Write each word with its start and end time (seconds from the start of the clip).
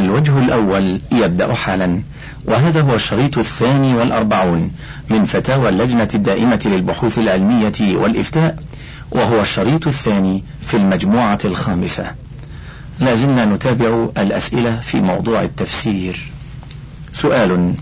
الوجه 0.00 0.38
الأول 0.38 1.00
يبدأ 1.12 1.54
حالا 1.54 2.02
وهذا 2.44 2.80
هو 2.80 2.94
الشريط 2.94 3.38
الثاني 3.38 3.94
والأربعون 3.94 4.70
من 5.10 5.24
فتاوى 5.24 5.68
اللجنة 5.68 6.08
الدائمة 6.14 6.60
للبحوث 6.64 7.18
العلمية 7.18 7.96
والإفتاء 7.96 8.56
وهو 9.10 9.40
الشريط 9.40 9.86
الثاني 9.86 10.44
في 10.62 10.76
المجموعة 10.76 11.38
الخامسة. 11.44 12.10
لازلنا 13.00 13.44
نتابع 13.44 14.08
الأسئلة 14.18 14.80
في 14.80 15.00
موضوع 15.00 15.42
التفسير. 15.42 16.20
سؤال 17.12 17.74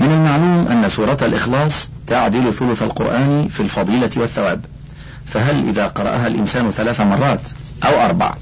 من 0.00 0.10
المعلوم 0.10 0.68
أن 0.68 0.88
سورة 0.88 1.18
الإخلاص 1.22 1.90
تعدل 2.06 2.52
ثلث 2.52 2.82
القرآن 2.82 3.48
في 3.48 3.60
الفضيلة 3.60 4.10
والثواب 4.16 4.64
فهل 5.26 5.68
إذا 5.68 5.86
قرأها 5.86 6.26
الإنسان 6.26 6.70
ثلاث 6.70 7.00
مرات 7.00 7.48
أو 7.84 8.04
أربع؟ 8.04 8.34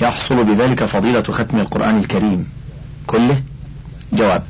يحصل 0.00 0.44
بذلك 0.44 0.84
فضيلة 0.84 1.22
ختم 1.22 1.60
القرآن 1.60 1.98
الكريم. 1.98 2.48
كله 3.06 3.42
جواب. 4.12 4.42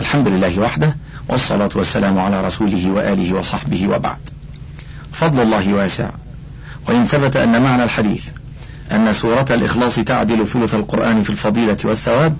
الحمد 0.00 0.28
لله 0.28 0.58
وحده 0.58 0.96
والصلاة 1.28 1.70
والسلام 1.74 2.18
على 2.18 2.46
رسوله 2.46 2.90
وآله 2.90 3.34
وصحبه 3.34 3.88
وبعد. 3.88 4.18
فضل 5.12 5.40
الله 5.40 5.74
واسع. 5.74 6.10
وإن 6.88 7.04
ثبت 7.04 7.36
أن 7.36 7.62
معنى 7.62 7.84
الحديث 7.84 8.24
أن 8.92 9.12
سورة 9.12 9.46
الإخلاص 9.50 9.94
تعدل 9.94 10.46
ثلث 10.46 10.74
القرآن 10.74 11.22
في 11.22 11.30
الفضيلة 11.30 11.76
والثواب 11.84 12.36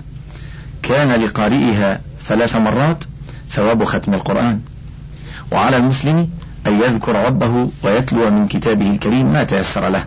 كان 0.83 1.11
لقارئها 1.11 2.01
ثلاث 2.21 2.55
مرات 2.55 3.03
ثواب 3.49 3.83
ختم 3.83 4.13
القرآن. 4.13 4.61
وعلى 5.51 5.77
المسلم 5.77 6.29
أن 6.67 6.81
يذكر 6.81 7.25
ربه 7.25 7.69
ويتلو 7.83 8.31
من 8.31 8.47
كتابه 8.47 8.91
الكريم 8.91 9.33
ما 9.33 9.43
تيسر 9.43 9.89
له 9.89 10.03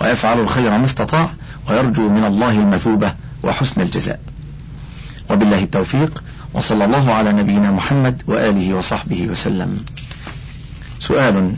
ويفعل 0.00 0.40
الخير 0.40 0.70
ما 0.70 0.84
استطاع 0.84 1.30
ويرجو 1.68 2.08
من 2.08 2.24
الله 2.24 2.50
المثوبة 2.50 3.14
وحسن 3.42 3.80
الجزاء. 3.80 4.20
وبالله 5.30 5.62
التوفيق 5.62 6.22
وصلى 6.54 6.84
الله 6.84 7.12
على 7.12 7.32
نبينا 7.32 7.70
محمد 7.70 8.22
وآله 8.26 8.74
وصحبه 8.74 9.26
وسلم. 9.30 9.84
سؤال 10.98 11.54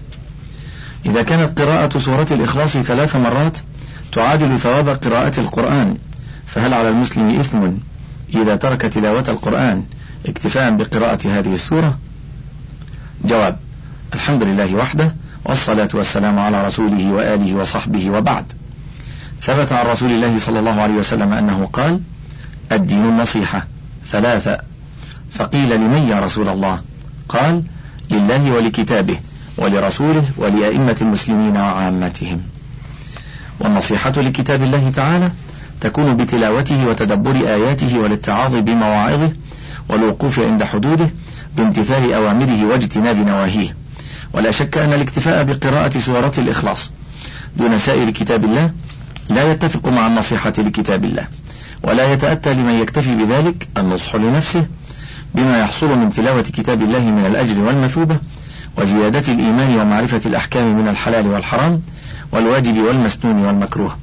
إذا 1.06 1.23
كانت 1.23 1.61
قراءة 1.61 1.98
سورة 1.98 2.27
الإخلاص 2.31 2.79
ثلاث 2.79 3.17
مرات 3.17 3.59
تعادل 4.12 4.59
ثواب 4.59 4.89
قراءة 4.89 5.41
القرآن 5.41 5.97
فهل 6.47 6.75
على 6.75 6.89
المسلم 6.89 7.41
إثم 7.41 7.70
إذا 8.34 8.56
ترك 8.56 8.81
تلاوة 8.83 9.25
القرآن 9.29 9.84
اكتفاء 10.27 10.70
بقراءة 10.70 11.39
هذه 11.39 11.53
السورة؟ 11.53 11.98
جواب 13.25 13.56
الحمد 14.14 14.42
لله 14.42 14.75
وحده 14.75 15.14
والصلاة 15.45 15.89
والسلام 15.95 16.39
على 16.39 16.67
رسوله 16.67 17.12
وآله 17.12 17.55
وصحبه 17.55 18.11
وبعد. 18.11 18.53
ثبت 19.41 19.72
عن 19.72 19.86
رسول 19.86 20.11
الله 20.11 20.39
صلى 20.39 20.58
الله 20.58 20.81
عليه 20.81 20.94
وسلم 20.94 21.33
أنه 21.33 21.69
قال 21.72 22.00
الدين 22.72 23.05
النصيحة. 23.05 23.67
ثلاثة. 24.06 24.58
فقيل 25.30 25.77
لمن 25.77 26.08
يا 26.08 26.20
رسول 26.20 26.48
الله؟ 26.48 26.80
قال 27.28 27.62
لله 28.11 28.53
ولكتابه 28.53 29.19
ولرسوله 29.56 30.25
ولأئمة 30.36 30.97
المسلمين 31.00 31.56
وعامتهم. 31.56 32.41
والنصيحة 33.61 34.11
لكتاب 34.11 34.62
الله 34.62 34.91
تعالى 34.91 35.30
تكون 35.80 36.17
بتلاوته 36.17 36.86
وتدبر 36.86 37.36
آياته 37.36 37.98
والاتعاظ 37.98 38.56
بمواعظه 38.56 39.33
والوقوف 39.89 40.41
عند 40.41 40.64
حدوده 40.64 41.11
بامتثال 41.56 42.12
أوامره 42.12 42.64
واجتناب 42.64 43.17
نواهيه. 43.17 43.77
ولا 44.33 44.50
شك 44.50 44.78
أن 44.78 44.92
الاكتفاء 44.92 45.45
بقراءة 45.45 45.98
سورة 45.98 46.33
الإخلاص 46.39 46.91
دون 47.56 47.78
سائر 47.78 48.11
كتاب 48.11 48.45
الله 48.45 48.70
لا 49.29 49.53
يتفق 49.53 49.89
مع 49.89 50.07
النصيحة 50.07 50.53
لكتاب 50.59 51.05
الله 51.05 51.27
ولا 51.83 52.12
يتأتى 52.12 52.55
لمن 52.55 52.73
يكتفي 52.73 53.15
بذلك 53.15 53.69
النصح 53.77 54.15
لنفسه 54.15 54.67
بما 55.35 55.61
يحصل 55.61 55.98
من 55.98 56.11
تلاوة 56.11 56.43
كتاب 56.43 56.83
الله 56.83 57.11
من 57.11 57.27
الأجر 57.27 57.59
والمثوبة 57.59 58.17
وزيادة 58.77 59.33
الإيمان 59.33 59.81
ومعرفة 59.81 60.20
الأحكام 60.27 60.77
من 60.77 60.89
الحلال 60.89 61.27
والحرام 61.27 61.83
والواجب 62.33 62.79
والمسنون 62.79 63.45
والمكروه 63.45 63.97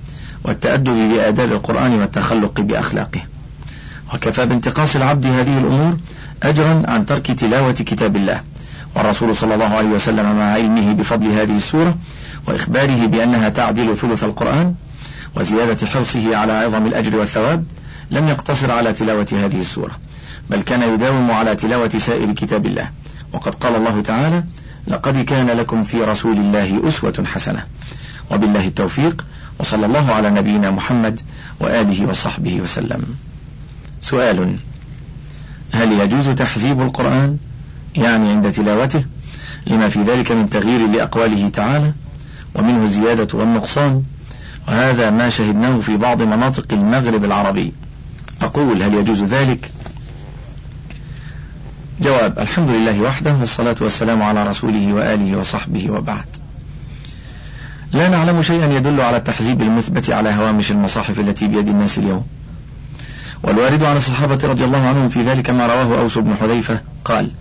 والتأدب 0.43 1.13
بآداب 1.13 1.51
القرآن 1.51 1.99
والتخلق 1.99 2.61
بأخلاقه. 2.61 3.21
وكفى 4.13 4.45
بانتقاص 4.45 4.95
العبد 4.95 5.25
هذه 5.25 5.57
الأمور 5.57 5.97
أجرا 6.43 6.83
عن 6.87 7.05
ترك 7.05 7.31
تلاوة 7.31 7.71
كتاب 7.71 8.15
الله 8.15 8.41
والرسول 8.95 9.35
صلى 9.35 9.53
الله 9.53 9.65
عليه 9.65 9.89
وسلم 9.89 10.35
مع 10.35 10.43
علمه 10.43 10.93
بفضل 10.93 11.27
هذه 11.27 11.55
السورة 11.55 11.97
وإخباره 12.47 13.05
بأنها 13.05 13.49
تعدل 13.49 13.97
ثلث 13.97 14.23
القرآن 14.23 14.75
وزيادة 15.35 15.87
حرصه 15.87 16.37
على 16.37 16.53
عظم 16.53 16.85
الأجر 16.85 17.17
والثواب 17.17 17.65
لم 18.11 18.27
يقتصر 18.27 18.71
على 18.71 18.93
تلاوة 18.93 19.27
هذه 19.31 19.59
السورة 19.59 19.97
بل 20.49 20.61
كان 20.61 20.93
يداوم 20.93 21.31
على 21.31 21.55
تلاوة 21.55 21.89
سائر 21.89 22.31
كتاب 22.31 22.65
الله. 22.65 22.89
وقد 23.33 23.55
قال 23.55 23.75
الله 23.75 24.01
تعالى 24.01 24.43
لقد 24.87 25.17
كان 25.17 25.47
لكم 25.47 25.83
في 25.83 26.03
رسول 26.03 26.37
الله 26.37 26.87
أسوة 26.87 27.23
حسنة 27.25 27.65
وبالله 28.31 28.67
التوفيق 28.67 29.25
وصلى 29.59 29.85
الله 29.85 30.11
على 30.11 30.29
نبينا 30.29 30.71
محمد 30.71 31.19
وآله 31.59 32.05
وصحبه 32.05 32.61
وسلم. 32.61 33.03
سؤال 34.01 34.55
هل 35.71 35.91
يجوز 35.91 36.29
تحزيب 36.29 36.81
القرآن 36.81 37.37
يعني 37.95 38.31
عند 38.31 38.51
تلاوته؟ 38.51 39.03
لما 39.67 39.89
في 39.89 40.03
ذلك 40.03 40.31
من 40.31 40.49
تغيير 40.49 40.87
لأقواله 40.87 41.49
تعالى 41.49 41.91
ومنه 42.55 42.83
الزيادة 42.83 43.37
والنقصان 43.37 44.03
وهذا 44.67 45.09
ما 45.09 45.29
شهدناه 45.29 45.79
في 45.79 45.97
بعض 45.97 46.21
مناطق 46.21 46.73
المغرب 46.73 47.25
العربي. 47.25 47.73
أقول 48.41 48.83
هل 48.83 48.93
يجوز 48.93 49.23
ذلك؟ 49.23 49.71
جواب 52.01 52.39
الحمد 52.39 52.69
لله 52.69 53.01
وحده 53.01 53.35
والصلاة 53.35 53.75
والسلام 53.81 54.21
على 54.21 54.47
رسوله 54.47 54.93
وآله 54.93 55.37
وصحبه 55.37 55.91
وبعد. 55.91 56.25
لا 57.91 58.09
نعلم 58.09 58.41
شيئا 58.41 58.73
يدل 58.73 59.01
على 59.01 59.17
التحزيب 59.17 59.61
المثبت 59.61 60.09
على 60.09 60.29
هوامش 60.29 60.71
المصاحف 60.71 61.19
التي 61.19 61.47
بيد 61.47 61.67
الناس 61.67 61.97
اليوم. 61.97 62.25
والوارد 63.43 63.83
عن 63.83 63.95
الصحابة 63.95 64.39
رضي 64.43 64.65
الله 64.65 64.87
عنهم 64.87 65.09
في 65.09 65.21
ذلك 65.21 65.49
ما 65.49 65.67
رواه 65.67 66.01
أوس 66.01 66.17
بن 66.17 66.35
حذيفة 66.35 66.81
قال 67.05 67.31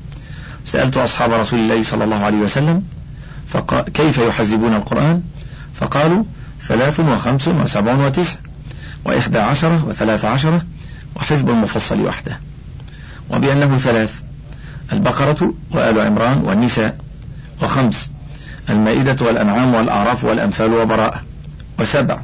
سألت 0.65 0.97
أصحاب 0.97 1.33
رسول 1.33 1.59
الله 1.59 1.83
صلى 1.83 2.05
الله 2.05 2.25
عليه 2.25 2.39
وسلم 2.39 2.83
فقال 3.49 3.85
كيف 3.85 4.19
يحزبون 4.19 4.75
القرآن؟ 4.75 5.23
فقالوا 5.75 6.25
ثلاث 6.69 7.01
وخمس 7.01 7.49
وسبع 7.49 7.95
وتسع 7.95 8.37
وإحدى 9.05 9.39
عشرة 9.39 9.85
وثلاث 9.89 10.25
عشرة 10.25 10.63
وحزب 11.17 11.51
المفصل 11.51 12.01
وحده. 12.01 12.41
وبأنه 13.31 13.79
ثلاث 13.79 14.21
البقرة 14.93 15.55
وآل 15.71 16.01
عمران 16.01 16.39
والنساء 16.45 16.97
وخمس 17.63 18.11
المائدة 18.71 19.27
والأنعام 19.27 19.75
والأعراف 19.75 20.25
والأنفال 20.25 20.73
وبراءة 20.73 21.23
وسبع 21.81 22.19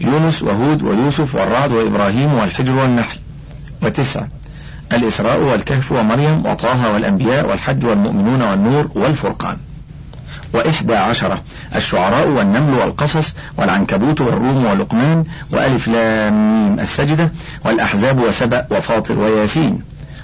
يونس 0.00 0.42
وهود 0.42 0.82
ويوسف 0.82 1.34
والرعد 1.34 1.72
وإبراهيم 1.72 2.34
والحجر 2.34 2.72
والنحل 2.72 3.18
وتسع 3.82 4.24
الإسراء 4.92 5.38
والكهف 5.38 5.92
ومريم 5.92 6.46
وطه 6.46 6.92
والأنبياء 6.92 7.48
والحج 7.48 7.86
والمؤمنون 7.86 8.42
والنور 8.42 8.90
والفرقان. 8.94 9.56
وإحدى 10.52 10.94
عشرة 10.96 11.42
الشعراء 11.76 12.28
والنمل 12.28 12.78
والقصص 12.78 13.34
والعنكبوت 13.58 14.20
والروم 14.20 14.64
ولقمان 14.64 15.24
وألف 15.52 15.88
لام 15.88 16.54
ميم. 16.54 16.80
السجدة 16.80 17.32
والأحزاب 17.64 18.20
وسبأ 18.20 18.66
وفاطر 18.70 19.18
وياسين. 19.18 19.82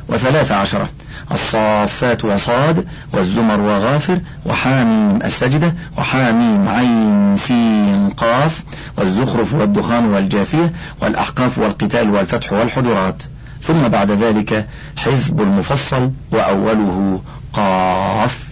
وثلاث 0.08 0.52
عشرة 0.52 0.88
الصافات 1.32 2.24
وصاد 2.24 2.86
والزمر 3.12 3.60
وغافر 3.60 4.18
وحاميم. 4.46 5.22
السجدة 5.22 5.74
وحاميم 5.98 6.68
عين 6.68 7.36
سين 7.36 8.08
قاف. 8.16 8.62
والزخرف 8.98 9.54
والدخان 9.54 10.06
والجاثية 10.06 10.72
والأحقاف 11.02 11.58
والقتال 11.58 12.10
والفتح 12.10 12.52
والحجرات. 12.52 13.22
ثم 13.62 13.88
بعد 13.88 14.10
ذلك 14.10 14.66
حزب 14.96 15.40
المفصل 15.40 16.10
وأوله 16.32 17.22
قاف. 17.52 18.51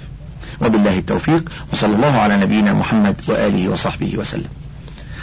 وبالله 0.60 0.98
التوفيق 0.98 1.52
وصلى 1.72 1.94
الله 1.94 2.16
على 2.16 2.36
نبينا 2.36 2.72
محمد 2.72 3.16
وآله 3.28 3.68
وصحبه 3.68 4.16
وسلم. 4.16 4.48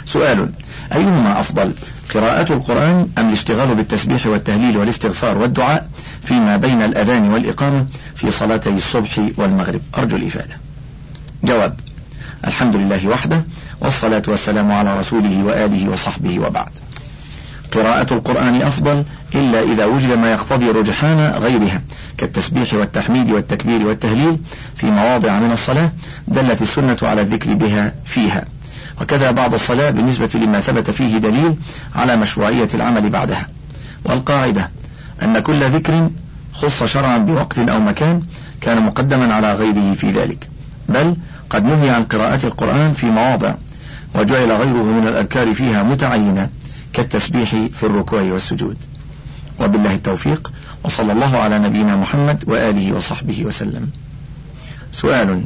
سؤال 0.04 0.48
أيهما 0.92 1.40
أفضل 1.40 1.72
قراءة 2.14 2.52
القرآن 2.52 3.08
أم 3.18 3.28
الاشتغال 3.28 3.74
بالتسبيح 3.74 4.26
والتهليل 4.26 4.76
والاستغفار 4.76 5.38
والدعاء 5.38 5.88
فيما 6.22 6.56
بين 6.56 6.82
الأذان 6.82 7.32
والإقامة 7.32 7.86
في 8.14 8.30
صلاتي 8.30 8.70
الصبح 8.70 9.20
والمغرب؟ 9.36 9.80
أرجو 9.98 10.16
الإفادة. 10.16 10.56
جواب 11.44 11.80
الحمد 12.46 12.76
لله 12.76 13.08
وحده 13.08 13.44
والصلاة 13.80 14.22
والسلام 14.28 14.72
على 14.72 14.98
رسوله 14.98 15.42
وآله 15.44 15.88
وصحبه 15.88 16.38
وبعد. 16.38 16.70
قراءة 17.72 18.14
القرآن 18.14 18.62
أفضل 18.62 19.04
إلا 19.34 19.62
إذا 19.62 19.84
وجد 19.84 20.12
ما 20.12 20.32
يقتضي 20.32 20.70
رجحان 20.70 21.32
غيرها 21.42 21.82
كالتسبيح 22.18 22.74
والتحميد 22.74 23.30
والتكبير 23.30 23.86
والتهليل 23.86 24.38
في 24.76 24.90
مواضع 24.90 25.38
من 25.38 25.52
الصلاة 25.52 25.92
دلت 26.28 26.62
السنة 26.62 26.96
على 27.02 27.20
الذكر 27.20 27.54
بها 27.54 27.92
فيها. 28.04 28.44
وكذا 29.00 29.30
بعد 29.30 29.54
الصلاة 29.54 29.90
بالنسبة 29.90 30.30
لما 30.34 30.60
ثبت 30.60 30.90
فيه 30.90 31.18
دليل 31.18 31.54
على 31.94 32.16
مشروعية 32.16 32.68
العمل 32.74 33.10
بعدها. 33.10 33.48
والقاعدة 34.04 34.70
أن 35.22 35.38
كل 35.38 35.64
ذكر 35.64 36.10
خص 36.52 36.84
شرعا 36.84 37.18
بوقت 37.18 37.58
أو 37.58 37.80
مكان 37.80 38.22
كان 38.60 38.82
مقدما 38.82 39.34
على 39.34 39.54
غيره 39.54 39.94
في 39.94 40.10
ذلك 40.10 40.48
بل 40.88 41.16
قد 41.50 41.64
نهي 41.64 41.90
عن 41.90 42.04
قراءة 42.04 42.46
القرآن 42.46 42.92
في 42.92 43.06
مواضع 43.06 43.54
وجعل 44.14 44.52
غيره 44.52 44.82
من 44.82 45.08
الأذكار 45.08 45.54
فيها 45.54 45.82
متعينة. 45.82 46.48
كالتسبيح 46.98 47.50
في 47.50 47.82
الركوع 47.82 48.22
والسجود. 48.22 48.76
وبالله 49.60 49.94
التوفيق 49.94 50.52
وصلى 50.84 51.12
الله 51.12 51.36
على 51.36 51.58
نبينا 51.58 51.96
محمد 51.96 52.44
وآله 52.46 52.92
وصحبه 52.92 53.44
وسلم. 53.44 53.90
سؤال 54.92 55.44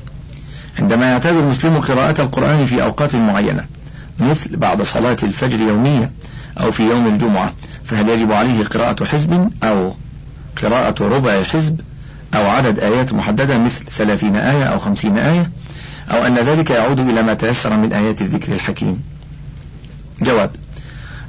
عندما 0.79 1.11
يعتاد 1.11 1.37
المسلم 1.37 1.81
قراءة 1.81 2.23
القرآن 2.23 2.67
في 2.67 2.83
أوقات 2.83 3.17
معينة 3.17 3.65
مثل 4.21 4.57
بعد 4.57 4.83
صلاة 4.83 5.17
الفجر 5.23 5.61
يومية 5.61 6.13
أو 6.61 6.71
في 6.71 6.83
يوم 6.83 7.07
الجمعة 7.07 7.55
فهل 7.85 8.09
يجب 8.09 8.33
عليه 8.33 8.65
قراءة 8.65 9.05
حزب 9.05 9.51
أو 9.65 9.95
قراءة 10.63 11.03
ربع 11.05 11.43
حزب 11.43 11.81
أو 12.35 12.47
عدد 12.51 12.79
آيات 12.79 13.13
محددة 13.13 13.59
مثل 13.59 13.85
ثلاثين 13.85 14.37
آية 14.37 14.65
أو 14.65 14.79
خمسين 14.79 15.19
آية؟ 15.19 15.51
أو 16.11 16.27
أن 16.27 16.35
ذلك 16.35 16.71
يعود 16.71 17.01
إلى 17.01 17.23
ما 17.23 17.35
تيسر 17.35 17.77
من 17.77 17.93
آيات 17.93 18.21
الذكر 18.21 18.53
الحكيم؟ 18.53 19.03
جواب 20.23 20.51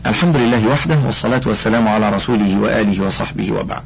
الحمد 0.05 0.35
لله 0.35 0.67
وحده 0.67 0.97
والصلاة 1.05 1.41
والسلام 1.45 1.87
على 1.87 2.09
رسوله 2.09 2.57
وآله 2.59 3.05
وصحبه 3.05 3.51
وبعد. 3.51 3.83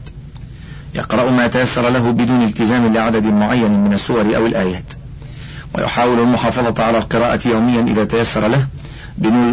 يقرأ 0.95 1.31
ما 1.31 1.47
تيسر 1.47 1.89
له 1.89 2.11
بدون 2.11 2.43
التزام 2.43 2.93
لعدد 2.93 3.25
معين 3.25 3.83
من 3.83 3.93
السور 3.93 4.35
أو 4.35 4.45
الآيات. 4.45 4.93
ويحاول 5.75 6.19
المحافظة 6.19 6.83
على 6.83 6.97
القراءة 6.97 7.47
يوميا 7.47 7.81
إذا 7.81 8.03
تيسر 8.03 8.47
له 8.47 8.67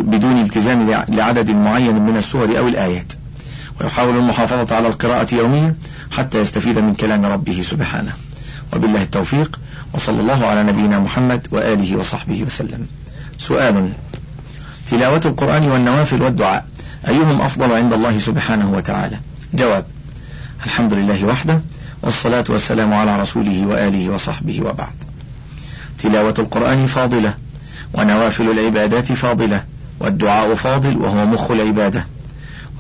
بدون 0.00 0.40
التزام 0.40 0.90
لعدد 1.08 1.50
معين 1.50 2.02
من 2.02 2.16
السور 2.16 2.58
أو 2.58 2.68
الآيات. 2.68 3.12
ويحاول 3.80 4.16
المحافظة 4.16 4.76
على 4.76 4.88
القراءة 4.88 5.34
يوميا 5.34 5.76
حتى 6.12 6.38
يستفيد 6.38 6.78
من 6.78 6.94
كلام 6.94 7.26
ربه 7.26 7.62
سبحانه. 7.62 8.12
وبالله 8.72 9.02
التوفيق 9.02 9.60
وصلى 9.92 10.20
الله 10.20 10.46
على 10.46 10.62
نبينا 10.62 10.98
محمد 10.98 11.46
وآله 11.50 11.96
وصحبه 11.96 12.42
وسلم. 12.42 12.86
سؤال 13.38 13.92
تلاوة 14.90 15.20
القرآن 15.24 15.70
والنوافل 15.70 16.22
والدعاء 16.22 16.66
أيهم 17.08 17.40
أفضل 17.40 17.72
عند 17.72 17.92
الله 17.92 18.18
سبحانه 18.18 18.72
وتعالى؟ 18.72 19.18
جواب 19.54 19.84
الحمد 20.64 20.92
لله 20.92 21.24
وحده 21.24 21.60
والصلاة 22.02 22.44
والسلام 22.48 22.94
على 22.94 23.20
رسوله 23.20 23.66
وآله 23.66 24.10
وصحبه 24.10 24.60
وبعد. 24.60 25.04
تلاوة 25.98 26.34
القرآن 26.38 26.86
فاضلة 26.86 27.34
ونوافل 27.94 28.50
العبادات 28.50 29.12
فاضلة 29.12 29.64
والدعاء 30.00 30.54
فاضل 30.54 30.96
وهو 30.96 31.26
مخ 31.26 31.50
العبادة. 31.50 32.06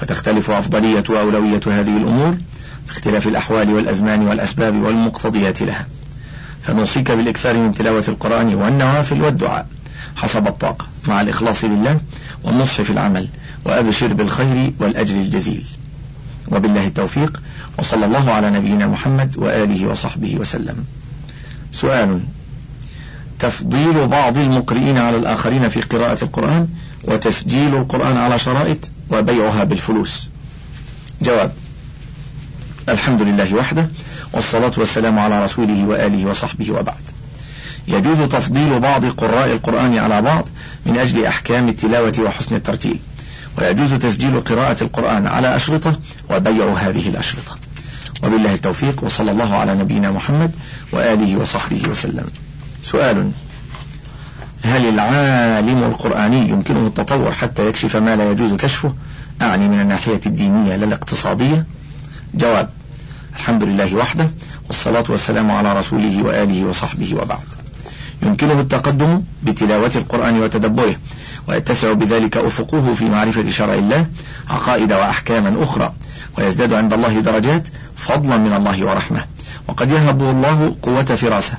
وتختلف 0.02 0.50
أفضلية 0.50 1.04
وأولوية 1.08 1.60
هذه 1.66 1.96
الأمور 1.96 2.36
باختلاف 2.86 3.26
الأحوال 3.26 3.74
والأزمان 3.74 4.26
والأسباب 4.26 4.82
والمقتضيات 4.82 5.62
لها. 5.62 5.86
فنوصيك 6.62 7.10
بالإكثار 7.10 7.56
من 7.56 7.74
تلاوة 7.74 8.04
القرآن 8.08 8.54
والنوافل 8.54 9.22
والدعاء 9.22 9.66
حسب 10.16 10.46
الطاقة. 10.46 10.93
مع 11.08 11.20
الإخلاص 11.20 11.64
لله 11.64 12.00
والنصح 12.44 12.82
في 12.82 12.90
العمل 12.90 13.28
وأبشر 13.64 14.12
بالخير 14.12 14.72
والأجر 14.78 15.16
الجزيل. 15.16 15.64
وبالله 16.48 16.86
التوفيق 16.86 17.42
وصلى 17.78 18.06
الله 18.06 18.30
على 18.30 18.50
نبينا 18.50 18.86
محمد 18.86 19.36
وآله 19.36 19.86
وصحبه 19.86 20.36
وسلم. 20.36 20.84
سؤال 21.72 22.20
تفضيل 23.38 24.06
بعض 24.06 24.38
المقرئين 24.38 24.98
على 24.98 25.16
الآخرين 25.16 25.68
في 25.68 25.80
قراءة 25.80 26.24
القرآن 26.24 26.68
وتسجيل 27.04 27.74
القرآن 27.74 28.16
على 28.16 28.38
شرائط 28.38 28.90
وبيعها 29.10 29.64
بالفلوس. 29.64 30.28
جواب 31.22 31.52
الحمد 32.88 33.22
لله 33.22 33.54
وحده 33.54 33.88
والصلاة 34.32 34.72
والسلام 34.76 35.18
على 35.18 35.44
رسوله 35.44 35.84
وآله 35.84 36.26
وصحبه 36.26 36.72
وبعد. 36.72 37.02
يجوز 37.88 38.20
تفضيل 38.20 38.80
بعض 38.80 39.04
قراء 39.04 39.52
القرآن 39.52 39.98
على 39.98 40.22
بعض 40.22 40.48
من 40.86 40.98
أجل 40.98 41.26
أحكام 41.26 41.68
التلاوة 41.68 42.14
وحسن 42.20 42.56
الترتيل. 42.56 42.98
ويجوز 43.58 43.94
تسجيل 43.94 44.40
قراءة 44.40 44.84
القرآن 44.84 45.26
على 45.26 45.56
أشرطة 45.56 45.98
وبيع 46.30 46.72
هذه 46.72 47.08
الأشرطة. 47.08 47.56
وبالله 48.24 48.54
التوفيق 48.54 49.04
وصلى 49.04 49.30
الله 49.30 49.54
على 49.54 49.74
نبينا 49.74 50.10
محمد 50.10 50.54
وآله 50.92 51.36
وصحبه 51.36 51.88
وسلم. 51.88 52.26
سؤال 52.82 53.30
هل 54.62 54.88
العالم 54.88 55.84
القرآني 55.84 56.48
يمكنه 56.48 56.86
التطور 56.86 57.32
حتى 57.32 57.68
يكشف 57.68 57.96
ما 57.96 58.16
لا 58.16 58.30
يجوز 58.30 58.54
كشفه؟ 58.54 58.94
أعني 59.42 59.68
من 59.68 59.80
الناحية 59.80 60.20
الدينية 60.26 60.76
لا 60.76 60.84
الاقتصادية. 60.84 61.66
جواب 62.34 62.70
الحمد 63.36 63.64
لله 63.64 63.94
وحده 63.94 64.30
والصلاة 64.66 65.04
والسلام 65.08 65.50
على 65.50 65.78
رسوله 65.78 66.22
وآله 66.22 66.64
وصحبه 66.64 67.14
وبعد. 67.14 67.53
يمكنه 68.24 68.60
التقدم 68.60 69.22
بتلاوة 69.42 69.90
القرآن 69.96 70.40
وتدبره 70.42 70.96
ويتسع 71.48 71.92
بذلك 71.92 72.36
أفقه 72.36 72.94
في 72.94 73.04
معرفة 73.04 73.50
شرع 73.50 73.74
الله 73.74 74.06
عقائد 74.50 74.92
وأحكاما 74.92 75.62
أخرى 75.62 75.92
ويزداد 76.38 76.72
عند 76.72 76.92
الله 76.92 77.20
درجات 77.20 77.68
فضلا 77.96 78.36
من 78.36 78.52
الله 78.52 78.84
ورحمة. 78.84 79.24
وقد 79.68 79.90
يهب 79.90 80.22
الله 80.22 80.76
قوة 80.82 81.04
فراسة 81.04 81.54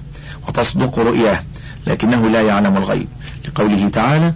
وتصدق 0.47 0.99
رؤياه 0.99 1.39
لكنه 1.87 2.29
لا 2.29 2.41
يعلم 2.41 2.77
الغيب. 2.77 3.07
لقوله 3.47 3.89
تعالى 3.89 4.33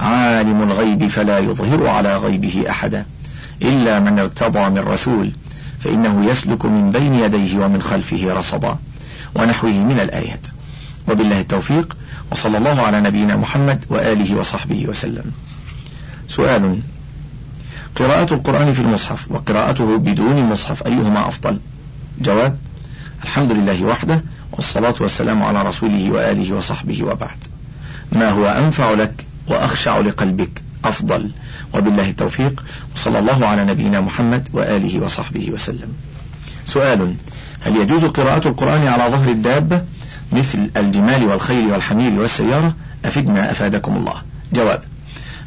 عالم 0.00 0.62
الغيب 0.62 1.06
فلا 1.06 1.38
يظهر 1.38 1.86
على 1.86 2.16
غيبه 2.16 2.64
أحدا 2.70 3.06
إلا 3.62 4.00
من 4.00 4.18
ارتضى 4.18 4.68
من 4.68 4.78
رسول 4.78 5.32
فإنه 5.80 6.26
يسلك 6.30 6.64
من 6.64 6.90
بين 6.90 7.14
يديه 7.14 7.64
ومن 7.64 7.82
خلفه 7.82 8.32
رصدا 8.32 8.76
ونحوه 9.34 9.70
من 9.70 10.00
الآيات. 10.00 10.46
وبالله 11.08 11.40
التوفيق 11.40 11.96
وصلى 12.30 12.58
الله 12.58 12.82
على 12.82 13.00
نبينا 13.00 13.36
محمد 13.36 13.84
وآله 13.90 14.36
وصحبه 14.36 14.86
وسلم. 14.88 15.32
سؤال 16.26 16.80
قراءة 17.96 18.34
القرآن 18.34 18.72
في 18.72 18.80
المصحف 18.80 19.30
وقراءته 19.30 19.96
بدون 19.96 20.44
مصحف 20.44 20.86
أيهما 20.86 21.28
أفضل؟ 21.28 21.58
جواب 22.20 22.58
الحمد 23.24 23.52
لله 23.52 23.84
وحده 23.84 24.22
والصلاة 24.52 24.94
والسلام 25.00 25.42
على 25.42 25.62
رسوله 25.62 26.10
وآله 26.10 26.56
وصحبه 26.56 27.02
وبعد. 27.02 27.38
ما 28.12 28.30
هو 28.30 28.46
أنفع 28.46 28.90
لك 28.90 29.26
وأخشع 29.48 29.98
لقلبك 29.98 30.62
أفضل؟ 30.84 31.30
وبالله 31.74 32.10
التوفيق 32.10 32.64
وصلى 32.96 33.18
الله 33.18 33.46
على 33.46 33.64
نبينا 33.64 34.00
محمد 34.00 34.48
وآله 34.52 35.00
وصحبه 35.00 35.50
وسلم. 35.50 35.92
سؤال 36.64 37.14
هل 37.60 37.76
يجوز 37.76 38.04
قراءة 38.04 38.48
القرآن 38.48 38.86
على 38.86 39.12
ظهر 39.12 39.28
الدابة 39.28 39.82
مثل 40.32 40.70
الجمال 40.76 41.24
والخيل 41.24 41.66
والحمير 41.66 42.20
والسيارة 42.20 42.74
أفدنا 43.04 43.50
أفادكم 43.50 43.96
الله. 43.96 44.22
جواب 44.52 44.82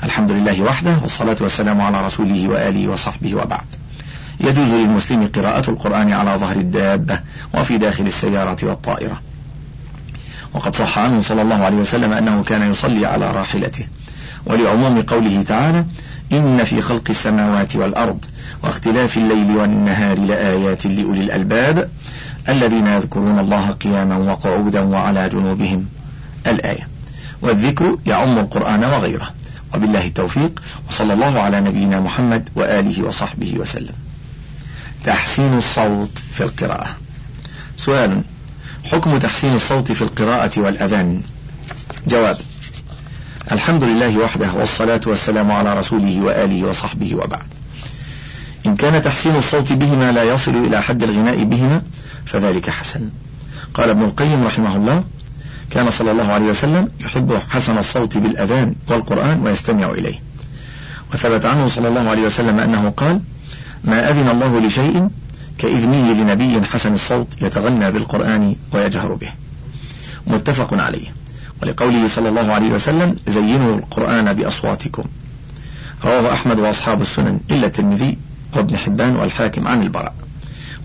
الحمد 0.03 0.31
لله 0.31 0.61
وحده 0.61 0.93
والصلاة 1.01 1.37
والسلام 1.41 1.81
على 1.81 2.05
رسوله 2.05 2.47
وآله 2.47 2.87
وصحبه 2.87 3.35
وبعد. 3.35 3.65
يجوز 4.39 4.73
للمسلم 4.73 5.29
قراءة 5.35 5.69
القرآن 5.69 6.13
على 6.13 6.35
ظهر 6.35 6.55
الدابة 6.55 7.19
وفي 7.53 7.77
داخل 7.77 8.07
السيارة 8.07 8.57
والطائرة. 8.63 9.21
وقد 10.53 10.75
صح 10.75 10.97
عنه 10.97 11.21
صلى 11.21 11.41
الله 11.41 11.65
عليه 11.65 11.77
وسلم 11.77 12.13
أنه 12.13 12.43
كان 12.43 12.71
يصلي 12.71 13.05
على 13.05 13.31
راحلته. 13.31 13.87
ولعموم 14.45 15.01
قوله 15.01 15.41
تعالى 15.41 15.85
إن 16.31 16.63
في 16.63 16.81
خلق 16.81 17.03
السماوات 17.09 17.75
والأرض 17.75 18.25
واختلاف 18.63 19.17
الليل 19.17 19.51
والنهار 19.51 20.19
لآيات 20.19 20.85
لأولي 20.85 21.23
الألباب. 21.23 21.89
الذين 22.49 22.87
يذكرون 22.87 23.39
الله 23.39 23.71
قياما 23.71 24.17
وقعودا 24.17 24.81
وعلى 24.81 25.29
جنوبهم. 25.29 25.85
الآية. 26.47 26.87
والذكر 27.41 27.97
يعم 28.05 28.39
القرآن 28.39 28.83
وغيره. 28.83 29.31
وبالله 29.75 30.07
التوفيق. 30.07 30.61
وصلى 30.89 31.13
الله 31.13 31.39
على 31.39 31.61
نبينا 31.61 31.99
محمد 31.99 32.49
وآله 32.55 33.03
وصحبه 33.03 33.53
وسلم. 33.57 33.93
تحسين 35.03 35.57
الصوت 35.57 36.19
في 36.33 36.43
القراءة. 36.43 36.87
سؤال. 37.77 38.21
حكم 38.83 39.17
تحسين 39.17 39.55
الصوت 39.55 39.91
في 39.91 40.01
القراءة 40.01 40.59
والأذان؟ 40.59 41.21
جواب. 42.07 42.37
الحمد 43.51 43.83
لله 43.83 44.17
وحده 44.17 44.53
والصلاة 44.53 45.01
والسلام 45.05 45.51
على 45.51 45.79
رسوله 45.79 46.21
وآله 46.21 46.67
وصحبه 46.67 47.15
وبعد. 47.15 47.60
إن 48.65 48.75
كان 48.75 49.01
تحسين 49.01 49.35
الصوت 49.35 49.73
بهما 49.73 50.11
لا 50.11 50.23
يصل 50.23 50.55
إلى 50.55 50.81
حد 50.81 51.03
الغناء 51.03 51.43
بهما 51.43 51.81
فذلك 52.25 52.69
حسن. 52.69 53.09
قال 53.73 53.89
ابن 53.89 54.03
القيم 54.03 54.43
رحمه 54.43 54.75
الله 54.75 55.03
كان 55.71 55.89
صلى 55.89 56.11
الله 56.11 56.31
عليه 56.31 56.45
وسلم 56.45 56.89
يحب 56.99 57.37
حسن 57.49 57.77
الصوت 57.77 58.17
بالأذان 58.17 58.75
والقرآن 58.87 59.41
ويستمع 59.41 59.89
إليه. 59.89 60.19
وثبت 61.13 61.45
عنه 61.45 61.67
صلى 61.67 61.87
الله 61.87 62.09
عليه 62.09 62.21
وسلم 62.21 62.59
أنه 62.59 62.89
قال 62.89 63.21
ما 63.83 64.09
أذن 64.09 64.29
الله 64.29 64.59
لشيء 64.59 65.09
كإذنه 65.57 66.13
لنبي 66.13 66.67
حسن 66.67 66.93
الصوت 66.93 67.41
يتغنى 67.41 67.91
بالقرآن 67.91 68.55
ويجهر 68.73 69.13
به. 69.13 69.29
متفق 70.27 70.73
عليه. 70.73 71.07
ولقوله 71.61 72.07
صلى 72.07 72.29
الله 72.29 72.53
عليه 72.53 72.69
وسلم 72.69 73.15
زينوا 73.27 73.75
القرآن 73.75 74.33
بأصواتكم. 74.33 75.03
رواه 76.05 76.33
أحمد 76.33 76.59
وأصحاب 76.59 77.01
السنن 77.01 77.39
إلا 77.51 77.67
الترمذي. 77.67 78.17
وابن 78.55 78.77
حبان 78.77 79.15
والحاكم 79.15 79.67
عن 79.67 79.83
البراء. 79.83 80.13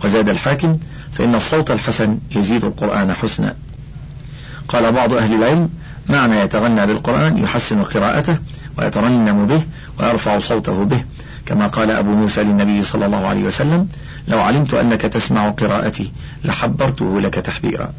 وزاد 0.04 0.28
الحاكم 0.28 0.78
فإن 1.12 1.34
الصوت 1.34 1.70
الحسن 1.70 2.18
يزيد 2.36 2.64
القرآن 2.64 3.14
حسنا. 3.14 3.54
قال 4.68 4.92
بعض 4.92 5.12
أهل 5.12 5.34
العلم 5.34 5.68
معنى 6.08 6.40
يتغنى 6.40 6.86
بالقرآن 6.86 7.38
يحسن 7.38 7.82
قراءته 7.82 8.38
ويترنم 8.78 9.46
به 9.46 9.62
ويرفع 10.00 10.38
صوته 10.38 10.84
به 10.84 11.04
كما 11.46 11.66
قال 11.66 11.90
أبو 11.90 12.10
موسى 12.10 12.42
للنبي 12.42 12.82
صلى 12.82 13.06
الله 13.06 13.26
عليه 13.26 13.42
وسلم 13.42 13.88
لو 14.28 14.40
علمت 14.40 14.74
أنك 14.74 15.00
تسمع 15.00 15.50
قراءتي 15.50 16.12
لحبرته 16.44 17.20
لك 17.20 17.34
تحبيرا. 17.34 17.92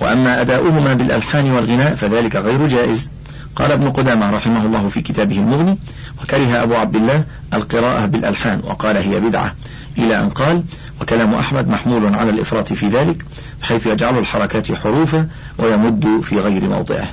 وأما 0.00 0.40
أداؤهما 0.40 0.94
بالألحان 0.94 1.50
والغناء 1.50 1.94
فذلك 1.94 2.36
غير 2.36 2.68
جائز. 2.68 3.08
قال 3.56 3.72
ابن 3.72 3.90
قدامة 3.90 4.30
رحمه 4.30 4.66
الله 4.66 4.88
في 4.88 5.00
كتابه 5.00 5.38
المغني 5.38 5.78
وكره 6.22 6.62
أبو 6.62 6.74
عبد 6.74 6.96
الله 6.96 7.24
القراءة 7.54 8.06
بالألحان 8.06 8.60
وقال 8.64 8.96
هي 8.96 9.20
بدعة. 9.20 9.54
إلى 9.98 10.20
أن 10.20 10.28
قال 10.30 10.62
وكلام 11.00 11.34
أحمد 11.34 11.68
محمول 11.68 12.14
على 12.14 12.30
الإفراط 12.30 12.72
في 12.72 12.88
ذلك 12.88 13.24
بحيث 13.62 13.86
يجعل 13.86 14.18
الحركات 14.18 14.72
حروفا 14.72 15.28
ويمد 15.58 16.20
في 16.22 16.38
غير 16.40 16.68
موضعه. 16.68 17.08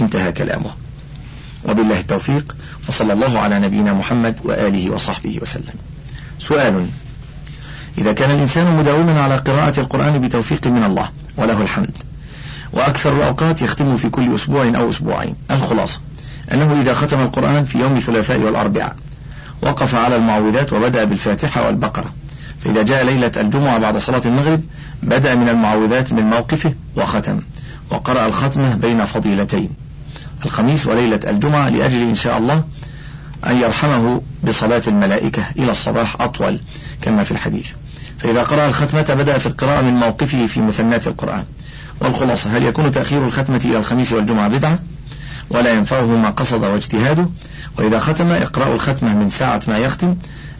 انتهى 0.00 0.32
كلامه. 0.32 0.70
وبالله 1.68 2.00
التوفيق 2.00 2.56
وصلى 2.88 3.12
الله 3.12 3.38
على 3.38 3.58
نبينا 3.58 3.92
محمد 3.92 4.40
وآله 4.44 4.90
وصحبه 4.90 5.38
وسلم. 5.42 5.74
سؤال 6.38 6.86
إذا 7.98 8.12
كان 8.12 8.30
الإنسان 8.30 8.76
مداوما 8.76 9.22
على 9.22 9.36
قراءة 9.36 9.80
القرآن 9.80 10.18
بتوفيق 10.20 10.66
من 10.66 10.84
الله 10.84 11.10
وله 11.36 11.62
الحمد 11.62 11.90
وأكثر 12.76 13.16
الأوقات 13.16 13.62
يختم 13.62 13.96
في 13.96 14.08
كل 14.08 14.34
أسبوع 14.34 14.72
أو 14.76 14.90
أسبوعين. 14.90 15.34
الخلاصة 15.50 16.00
أنه 16.52 16.80
إذا 16.80 16.94
ختم 16.94 17.20
القرآن 17.20 17.64
في 17.64 17.80
يوم 17.80 17.96
الثلاثاء 17.96 18.38
والأربعاء 18.38 18.96
وقف 19.62 19.94
على 19.94 20.16
المعوذات 20.16 20.72
وبدأ 20.72 21.04
بالفاتحة 21.04 21.66
والبقرة. 21.66 22.12
فإذا 22.60 22.82
جاء 22.82 23.04
ليلة 23.04 23.32
الجمعة 23.36 23.78
بعد 23.78 23.96
صلاة 23.96 24.22
المغرب 24.26 24.60
بدأ 25.02 25.34
من 25.34 25.48
المعوذات 25.48 26.12
من 26.12 26.22
موقفه 26.22 26.74
وختم 26.96 27.40
وقرأ 27.90 28.26
الختمة 28.26 28.74
بين 28.74 29.04
فضيلتين. 29.04 29.70
الخميس 30.44 30.86
وليلة 30.86 31.20
الجمعة 31.26 31.68
لأجل 31.68 32.02
إن 32.02 32.14
شاء 32.14 32.38
الله 32.38 32.64
أن 33.46 33.56
يرحمه 33.56 34.20
بصلاة 34.44 34.82
الملائكة 34.88 35.42
إلى 35.58 35.70
الصباح 35.70 36.20
أطول 36.20 36.60
كما 37.02 37.22
في 37.22 37.30
الحديث. 37.30 37.68
فإذا 38.18 38.42
قرأ 38.42 38.66
الختمة 38.66 39.14
بدأ 39.14 39.38
في 39.38 39.46
القراءة 39.46 39.82
من 39.82 39.94
موقفه 39.94 40.46
في 40.46 40.60
مثنات 40.60 41.06
القرآن. 41.06 41.44
والخلاصة 42.00 42.56
هل 42.56 42.62
يكون 42.62 42.90
تأخير 42.90 43.26
الختمة 43.26 43.60
إلى 43.64 43.78
الخميس 43.78 44.12
والجمعة 44.12 44.48
بدعة؟ 44.48 44.78
ولا 45.50 45.72
ينفعه 45.72 46.06
ما 46.06 46.30
قصد 46.30 46.64
واجتهاده. 46.64 47.28
وإذا 47.78 47.98
ختم 47.98 48.32
اقرأ 48.32 48.74
الختمة 48.74 49.14
من 49.14 49.30
ساعة 49.30 49.60
ما 49.68 49.78
يختم. 49.78 50.16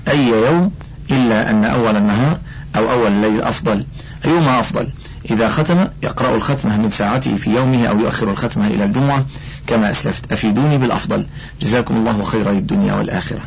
أي 0.09 0.29
يوم؟ 0.29 0.73
إلا 1.11 1.51
أن 1.51 1.65
أول 1.65 1.97
النهار 1.97 2.39
أو 2.77 2.91
أول 2.93 3.13
الليل 3.13 3.43
أفضل. 3.43 3.85
أيهما 4.25 4.61
أفضل؟ 4.61 4.89
إذا 5.31 5.49
ختم 5.49 5.89
يقرأ 6.03 6.37
الختمة 6.37 6.77
من 6.77 6.91
ساعته 6.91 7.37
في 7.37 7.51
يومه 7.51 7.87
أو 7.87 8.01
يؤخر 8.01 8.31
الختمة 8.31 8.67
إلى 8.67 8.85
الجمعة. 8.85 9.27
كما 9.67 9.91
أسلفت 9.91 10.33
أفيدوني 10.33 10.79
بالأفضل. 10.79 11.27
جزاكم 11.63 11.97
الله 11.97 12.23
خير 12.23 12.51
الدنيا 12.51 12.95
والآخرة. 12.95 13.41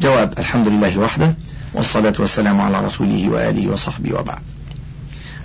جواب 0.00 0.38
الحمد 0.38 0.68
لله 0.68 0.98
وحده 0.98 1.34
والصلاة 1.74 2.14
والسلام 2.18 2.60
على 2.60 2.84
رسوله 2.86 3.28
وآله 3.28 3.72
وصحبه 3.72 4.14
وبعد. 4.14 4.42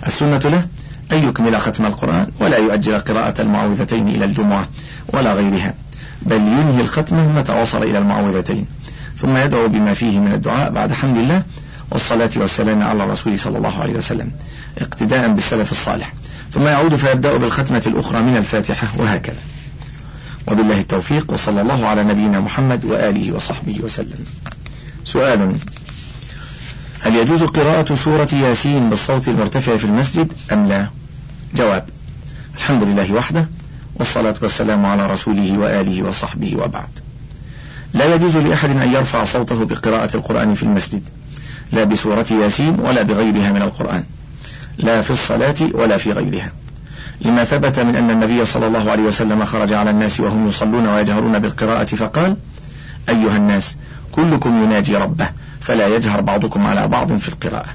السنة 0.06 0.38
له 0.38 0.66
أن 1.12 1.28
يكمل 1.28 1.60
ختم 1.60 1.86
القرآن 1.86 2.26
ولا 2.40 2.56
يؤجل 2.56 3.00
قراءة 3.00 3.42
المعوذتين 3.42 4.08
إلى 4.08 4.24
الجمعة 4.24 4.68
ولا 5.08 5.34
غيرها 5.34 5.74
بل 6.22 6.36
ينهي 6.36 6.80
الختمة 6.80 7.28
متى 7.28 7.60
وصل 7.62 7.82
إلى 7.82 7.98
المعوذتين. 7.98 8.66
ثم 9.16 9.36
يدعو 9.36 9.68
بما 9.68 9.94
فيه 9.94 10.18
من 10.18 10.32
الدعاء 10.32 10.70
بعد 10.70 10.92
حمد 10.92 11.16
الله 11.16 11.42
والصلاة 11.90 12.30
والسلام 12.36 12.82
على 12.82 13.04
الرسول 13.04 13.38
صلى 13.38 13.58
الله 13.58 13.80
عليه 13.82 13.92
وسلم 13.92 14.30
اقتداء 14.78 15.28
بالسلف 15.28 15.72
الصالح. 15.72 16.12
ثم 16.52 16.66
يعود 16.66 16.94
فيبدأ 16.94 17.36
بالختمة 17.36 17.82
الأخرى 17.86 18.22
من 18.22 18.36
الفاتحة 18.36 18.86
وهكذا. 18.98 19.42
وبالله 20.48 20.80
التوفيق 20.80 21.32
وصلى 21.32 21.60
الله 21.60 21.86
على 21.86 22.04
نبينا 22.04 22.40
محمد 22.40 22.84
وآله 22.84 23.32
وصحبه 23.32 23.80
وسلم. 23.82 24.24
سؤال 25.04 25.56
هل 27.04 27.16
يجوز 27.16 27.42
قراءة 27.42 27.94
سورة 27.94 28.28
ياسين 28.32 28.90
بالصوت 28.90 29.28
المرتفع 29.28 29.76
في 29.76 29.84
المسجد 29.84 30.32
أم 30.52 30.66
لا؟ 30.66 30.88
جواب 31.54 31.88
الحمد 32.56 32.82
لله 32.82 33.12
وحده 33.12 33.48
والصلاة 33.94 34.34
والسلام 34.42 34.86
على 34.86 35.06
رسوله 35.06 35.58
وآله 35.58 36.02
وصحبه 36.02 36.56
وبعد. 36.56 36.98
لا 37.94 38.14
يجوز 38.14 38.36
لأحد 38.36 38.70
أن 38.70 38.92
يرفع 38.92 39.24
صوته 39.24 39.64
بقراءة 39.64 40.16
القرآن 40.16 40.54
في 40.54 40.62
المسجد 40.62 41.08
لا 41.72 41.84
بسورة 41.84 42.26
ياسين 42.30 42.80
ولا 42.80 43.02
بغيرها 43.02 43.52
من 43.52 43.62
القرآن 43.62 44.04
لا 44.78 45.02
في 45.02 45.10
الصلاة 45.10 45.56
ولا 45.72 45.96
في 45.96 46.12
غيرها. 46.12 46.52
لما 47.20 47.44
ثبت 47.44 47.80
من 47.80 47.96
أن 47.96 48.10
النبي 48.10 48.44
صلى 48.44 48.66
الله 48.66 48.90
عليه 48.90 49.02
وسلم 49.02 49.44
خرج 49.44 49.72
على 49.72 49.90
الناس 49.90 50.20
وهم 50.20 50.48
يصلون 50.48 50.86
ويجهرون 50.86 51.38
بالقراءة 51.38 51.84
فقال 51.84 52.36
أيها 53.08 53.36
الناس 53.36 53.76
كلكم 54.12 54.62
يناجي 54.62 54.96
ربه 54.96 55.28
فلا 55.64 55.86
يجهر 55.96 56.20
بعضكم 56.20 56.66
على 56.66 56.88
بعض 56.88 57.16
في 57.16 57.28
القراءة 57.28 57.68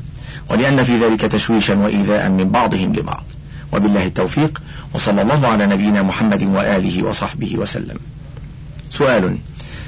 ولأن 0.49 0.83
في 0.83 1.05
ذلك 1.05 1.21
تشويشا 1.21 1.75
وإيذاء 1.75 2.29
من 2.29 2.49
بعضهم 2.49 2.93
لبعض. 2.95 3.23
وبالله 3.71 4.05
التوفيق 4.05 4.61
وصلى 4.93 5.21
الله 5.21 5.47
على 5.47 5.65
نبينا 5.67 6.01
محمد 6.01 6.43
وآله 6.43 7.03
وصحبه 7.03 7.57
وسلم. 7.57 7.97
سؤال 8.89 9.37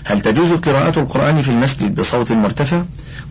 هل 0.04 0.22
تجوز 0.22 0.52
قراءة 0.52 1.00
القرآن 1.00 1.42
في 1.42 1.50
المسجد 1.50 1.96
بصوت 1.96 2.32
مرتفع 2.32 2.84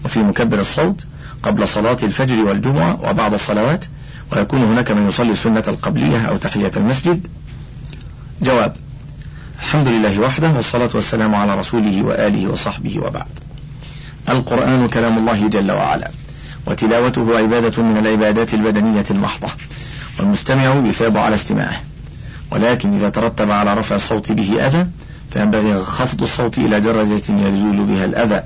وفي 0.05 0.21
مكبر 0.21 0.61
الصوت 0.61 1.07
قبل 1.43 1.69
صلاة 1.69 1.97
الفجر 2.03 2.37
والجمعة 2.45 2.99
وبعد 3.11 3.35
الصلوات 3.35 3.85
ويكون 4.33 4.63
هناك 4.63 4.91
من 4.91 5.09
يصلي 5.09 5.33
السنة 5.33 5.65
القبلية 5.69 6.27
أو 6.27 6.37
تحية 6.37 6.71
المسجد؟ 6.77 7.27
جواب 8.43 8.77
الحمد 9.61 9.89
لله 9.89 10.19
وحده 10.21 10.51
والصلاة 10.51 10.91
والسلام 10.95 11.35
على 11.35 11.59
رسوله 11.61 12.03
وآله 12.03 12.49
وصحبه 12.49 12.99
وبعد. 12.99 13.50
القرآن 14.33 14.89
كلام 14.89 15.19
الله 15.19 15.49
جل 15.49 15.73
وعلا 15.73 16.11
وتلاوته 16.67 17.39
عبادة 17.39 17.83
من 17.83 17.97
العبادات 17.97 18.55
البدنية 18.55 19.05
المحضة 19.11 19.49
والمستمع 20.19 20.75
يثاب 20.89 21.17
على 21.17 21.35
استماعه. 21.35 21.81
ولكن 22.51 22.95
إذا 22.95 23.09
ترتب 23.09 23.51
على 23.51 23.75
رفع 23.75 23.97
الصوت 23.97 24.33
به 24.33 24.67
أذى 24.67 24.87
فينبغي 25.31 25.85
خفض 25.85 26.23
الصوت 26.23 26.59
إلى 26.59 26.81
درجة 26.81 27.23
يزول 27.29 27.85
بها 27.85 28.05
الأذى. 28.05 28.43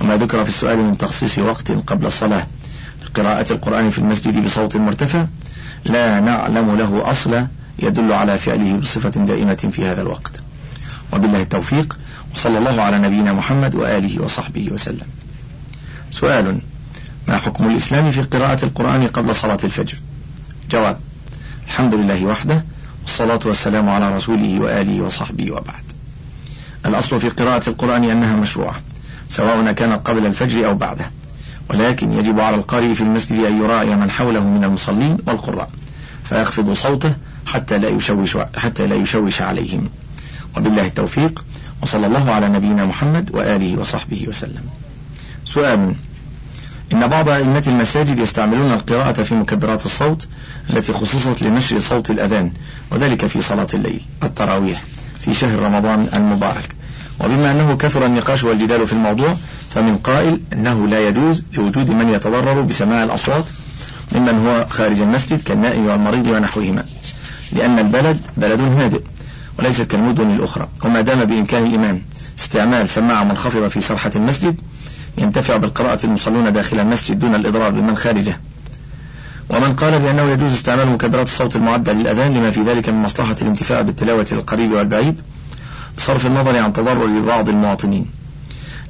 وما 0.00 0.16
ذكر 0.16 0.44
في 0.44 0.50
السؤال 0.50 0.78
من 0.78 0.98
تخصيص 0.98 1.38
وقت 1.38 1.72
قبل 1.72 2.06
الصلاة. 2.06 2.46
لقراءة 3.06 3.52
القرآن 3.52 3.90
في 3.90 3.98
المسجد 3.98 4.44
بصوت 4.44 4.76
مرتفع 4.76 5.26
لا 5.84 6.20
نعلم 6.20 6.76
له 6.76 7.10
أصلا 7.10 7.46
يدل 7.78 8.12
على 8.12 8.38
فعله 8.38 8.76
بصفة 8.76 9.10
دائمة 9.10 9.68
في 9.72 9.84
هذا 9.84 10.02
الوقت. 10.02 10.42
وبالله 11.12 11.42
التوفيق. 11.42 11.96
وصلى 12.34 12.58
الله 12.58 12.82
على 12.82 12.98
نبينا 12.98 13.32
محمد 13.32 13.74
وآله 13.74 14.22
وصحبه 14.22 14.68
وسلم. 14.72 15.06
سؤال 16.10 16.60
ما 17.28 17.36
حكم 17.36 17.70
الإسلام 17.70 18.10
في 18.10 18.22
قراءة 18.22 18.64
القرآن 18.64 19.06
قبل 19.06 19.34
صلاة 19.34 19.58
الفجر؟ 19.64 19.98
جواب 20.70 20.98
الحمد 21.66 21.94
لله 21.94 22.24
وحده 22.24 22.64
والصلاة 23.02 23.40
والسلام 23.44 23.88
على 23.88 24.16
رسوله 24.16 24.60
وآله 24.60 25.00
وصحبه 25.00 25.52
وبعد. 25.52 25.84
الأصل 26.86 27.20
في 27.20 27.28
قراءة 27.28 27.68
القرآن 27.68 28.04
أنها 28.04 28.36
مشروعة 28.36 28.80
سواء 29.28 29.72
كانت 29.72 30.08
قبل 30.08 30.26
الفجر 30.26 30.66
أو 30.66 30.74
بعده 30.74 31.10
ولكن 31.70 32.12
يجب 32.12 32.40
على 32.40 32.56
القارئ 32.56 32.94
في 32.94 33.00
المسجد 33.00 33.38
أن 33.38 33.58
يراعي 33.64 33.96
من 33.96 34.10
حوله 34.10 34.44
من 34.44 34.64
المصلين 34.64 35.18
والقراء 35.26 35.70
فيخفض 36.24 36.72
صوته 36.72 37.14
حتى 37.46 37.78
لا 37.78 37.88
يشوش 37.88 38.38
حتى 38.56 38.86
لا 38.86 38.94
يشوش 38.94 39.42
عليهم. 39.42 39.88
وبالله 40.56 40.86
التوفيق 40.86 41.44
وصلى 41.82 42.06
الله 42.06 42.30
على 42.30 42.48
نبينا 42.48 42.84
محمد 42.84 43.30
وآله 43.34 43.80
وصحبه 43.80 44.26
وسلم. 44.28 44.62
سؤال. 45.44 45.94
إن 46.92 47.06
بعض 47.06 47.28
أئمة 47.28 47.64
المساجد 47.66 48.18
يستعملون 48.18 48.72
القراءة 48.72 49.22
في 49.22 49.34
مكبرات 49.34 49.86
الصوت 49.86 50.26
التي 50.70 50.92
خصصت 50.92 51.42
لنشر 51.42 51.78
صوت 51.78 52.10
الأذان 52.10 52.50
وذلك 52.90 53.26
في 53.26 53.40
صلاة 53.40 53.66
الليل 53.74 54.00
التراويح 54.22 54.82
في 55.20 55.34
شهر 55.34 55.58
رمضان 55.58 56.08
المبارك. 56.14 56.74
وبما 57.20 57.50
أنه 57.50 57.76
كثر 57.76 58.06
النقاش 58.06 58.44
والجدال 58.44 58.86
في 58.86 58.92
الموضوع 58.92 59.34
فمن 59.74 59.96
قائل 59.96 60.40
أنه 60.52 60.88
لا 60.88 61.08
يجوز 61.08 61.44
لوجود 61.52 61.90
من 61.90 62.08
يتضرر 62.08 62.60
بسماع 62.60 63.04
الأصوات 63.04 63.44
ممن 64.12 64.46
هو 64.46 64.66
خارج 64.70 65.00
المسجد 65.00 65.42
كالنائم 65.42 65.86
والمريض 65.86 66.26
ونحوهما. 66.26 66.84
لأن 67.52 67.78
البلد 67.78 68.18
بلد 68.36 68.60
هادئ. 68.60 69.00
وليست 69.58 69.82
كالمدن 69.82 70.30
الأخرى 70.30 70.68
وما 70.84 71.00
دام 71.00 71.24
بإمكان 71.24 71.66
الإمام 71.66 72.02
استعمال 72.38 72.88
سماعة 72.88 73.24
منخفضة 73.24 73.68
في 73.68 73.80
سرحة 73.80 74.10
المسجد 74.16 74.60
ينتفع 75.18 75.56
بالقراءة 75.56 76.06
المصلون 76.06 76.52
داخل 76.52 76.80
المسجد 76.80 77.18
دون 77.18 77.34
الإضرار 77.34 77.70
بمن 77.70 77.96
خارجه. 77.96 78.40
ومن 79.50 79.74
قال 79.74 80.00
بأنه 80.00 80.22
يجوز 80.22 80.52
استعمال 80.52 80.88
مكبرات 80.88 81.26
الصوت 81.26 81.56
المعدة 81.56 81.92
للأذان 81.92 82.34
لما 82.34 82.50
في 82.50 82.62
ذلك 82.62 82.88
من 82.88 83.02
مصلحة 83.02 83.36
الانتفاع 83.42 83.80
بالتلاوة 83.80 84.26
للقريب 84.32 84.72
والبعيد 84.72 85.20
بصرف 85.96 86.26
النظر 86.26 86.58
عن 86.58 86.72
تضرر 86.72 87.20
بعض 87.20 87.48
المواطنين. 87.48 88.06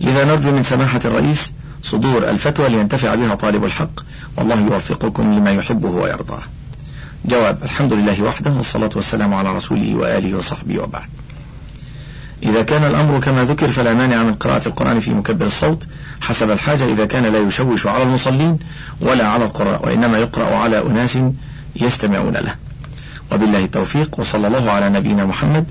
لذا 0.00 0.24
نرجو 0.24 0.50
من 0.50 0.62
سماحة 0.62 1.00
الرئيس 1.04 1.52
صدور 1.82 2.30
الفتوى 2.30 2.68
لينتفع 2.68 3.14
بها 3.14 3.34
طالب 3.34 3.64
الحق 3.64 4.00
والله 4.36 4.60
يوفقكم 4.60 5.32
لما 5.32 5.50
يحبه 5.50 5.88
ويرضاه. 5.88 6.42
جواب 7.26 7.62
الحمد 7.62 7.92
لله 7.92 8.22
وحده 8.22 8.50
والصلاة 8.50 8.90
والسلام 8.96 9.34
على 9.34 9.56
رسوله 9.56 9.94
وآله 9.94 10.38
وصحبه 10.38 10.78
وبعد. 10.78 11.08
إذا 12.42 12.62
كان 12.62 12.84
الأمر 12.84 13.20
كما 13.20 13.44
ذكر 13.44 13.68
فلا 13.68 13.94
مانع 13.94 14.22
من 14.22 14.34
قراءة 14.34 14.68
القرآن 14.68 15.00
في 15.00 15.14
مكبر 15.14 15.46
الصوت 15.46 15.86
حسب 16.20 16.50
الحاجة 16.50 16.84
إذا 16.84 17.04
كان 17.04 17.22
لا 17.26 17.38
يشوش 17.38 17.86
على 17.86 18.02
المصلين 18.02 18.58
ولا 19.00 19.26
على 19.26 19.44
القراء 19.44 19.86
وإنما 19.86 20.18
يقرأ 20.18 20.56
على 20.56 20.82
أناس 20.82 21.18
يستمعون 21.76 22.36
له. 22.36 22.54
وبالله 23.32 23.64
التوفيق 23.64 24.20
وصلى 24.20 24.46
الله 24.46 24.70
على 24.70 24.88
نبينا 24.88 25.24
محمد 25.24 25.70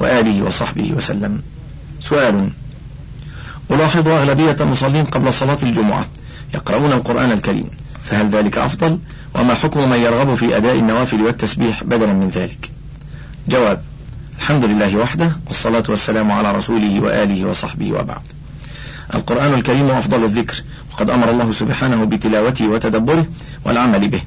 وآله 0.00 0.42
وصحبه 0.42 0.92
وسلم. 0.92 1.42
سؤال 2.00 2.50
ألاحظ 3.70 4.08
أغلبية 4.08 4.56
المصلين 4.60 5.04
قبل 5.04 5.32
صلاة 5.32 5.58
الجمعة 5.62 6.06
يقرؤون 6.54 6.92
القرآن 6.92 7.32
الكريم 7.32 7.70
فهل 8.04 8.28
ذلك 8.28 8.58
أفضل 8.58 8.98
وما 9.34 9.54
حكم 9.54 9.90
من 9.90 9.96
يرغب 9.96 10.34
في 10.34 10.56
أداء 10.56 10.78
النوافل 10.78 11.22
والتسبيح 11.22 11.84
بدلا 11.84 12.12
من 12.12 12.28
ذلك؟ 12.28 12.70
جواب 13.48 13.80
الحمد 14.38 14.64
لله 14.64 14.96
وحده 14.96 15.30
والصلاة 15.46 15.82
والسلام 15.88 16.32
على 16.32 16.52
رسوله 16.52 17.00
وآله 17.00 17.44
وصحبه 17.44 17.92
وبعد. 17.92 18.22
القرآن 19.14 19.54
الكريم 19.54 19.90
أفضل 19.90 20.24
الذكر 20.24 20.62
وقد 20.92 21.10
أمر 21.10 21.30
الله 21.30 21.52
سبحانه 21.52 22.04
بتلاوته 22.04 22.68
وتدبره 22.68 23.26
والعمل 23.64 24.08
به. 24.08 24.20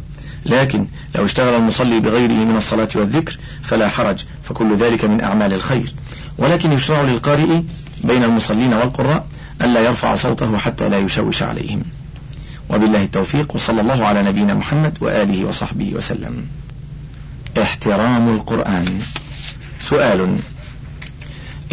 لكن 0.46 0.88
لو 1.16 1.26
اشتغل 1.26 1.56
المصلي 1.56 2.00
بغيره 2.00 2.46
من 2.46 2.56
الصلاة 2.58 2.90
والذكر 2.96 3.38
فلا 3.64 3.90
حرج 3.90 4.26
فكل 4.44 4.76
ذلك 4.76 5.06
من 5.06 5.22
أعمال 5.22 5.54
الخير. 5.54 5.94
ولكن 6.38 6.72
يشرع 6.72 7.02
للقارئ 7.02 7.62
بين 8.04 8.24
المصلين 8.24 8.74
والقراء 8.74 9.28
ألا 9.62 9.80
يرفع 9.82 10.16
صوته 10.16 10.58
حتى 10.58 10.90
لا 10.90 11.00
يشوش 11.00 11.44
عليهم. 11.44 11.84
وبالله 12.70 13.04
التوفيق 13.04 13.56
وصلى 13.56 13.82
الله 13.82 14.06
على 14.06 14.24
نبينا 14.24 14.54
محمد 14.54 14.98
وآله 15.02 15.46
وصحبه 15.46 15.94
وسلم. 15.96 16.46
احترام 17.62 18.30
القرآن. 18.30 19.02
سؤال 19.80 20.38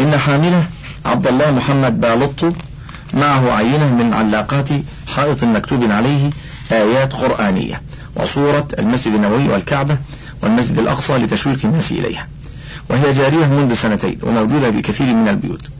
إن 0.00 0.18
حاملة 0.18 0.64
عبد 1.04 1.26
الله 1.26 1.50
محمد 1.50 2.00
بالط 2.00 2.54
معه 3.14 3.52
عينة 3.52 3.94
من 3.94 4.12
علاقات 4.12 4.68
حائط 5.16 5.44
مكتوب 5.44 5.90
عليه 5.90 6.30
آيات 6.72 7.12
قرآنية 7.12 7.82
وصورة 8.16 8.68
المسجد 8.78 9.14
النبوي 9.14 9.48
والكعبة 9.48 9.98
والمسجد 10.42 10.78
الأقصى 10.78 11.16
لتشويق 11.16 11.58
الناس 11.64 11.92
إليها. 11.92 12.28
وهي 12.90 13.12
جارية 13.12 13.46
منذ 13.46 13.74
سنتين 13.74 14.18
وموجودة 14.22 14.70
بكثير 14.70 15.14
من 15.14 15.28
البيوت. 15.28 15.70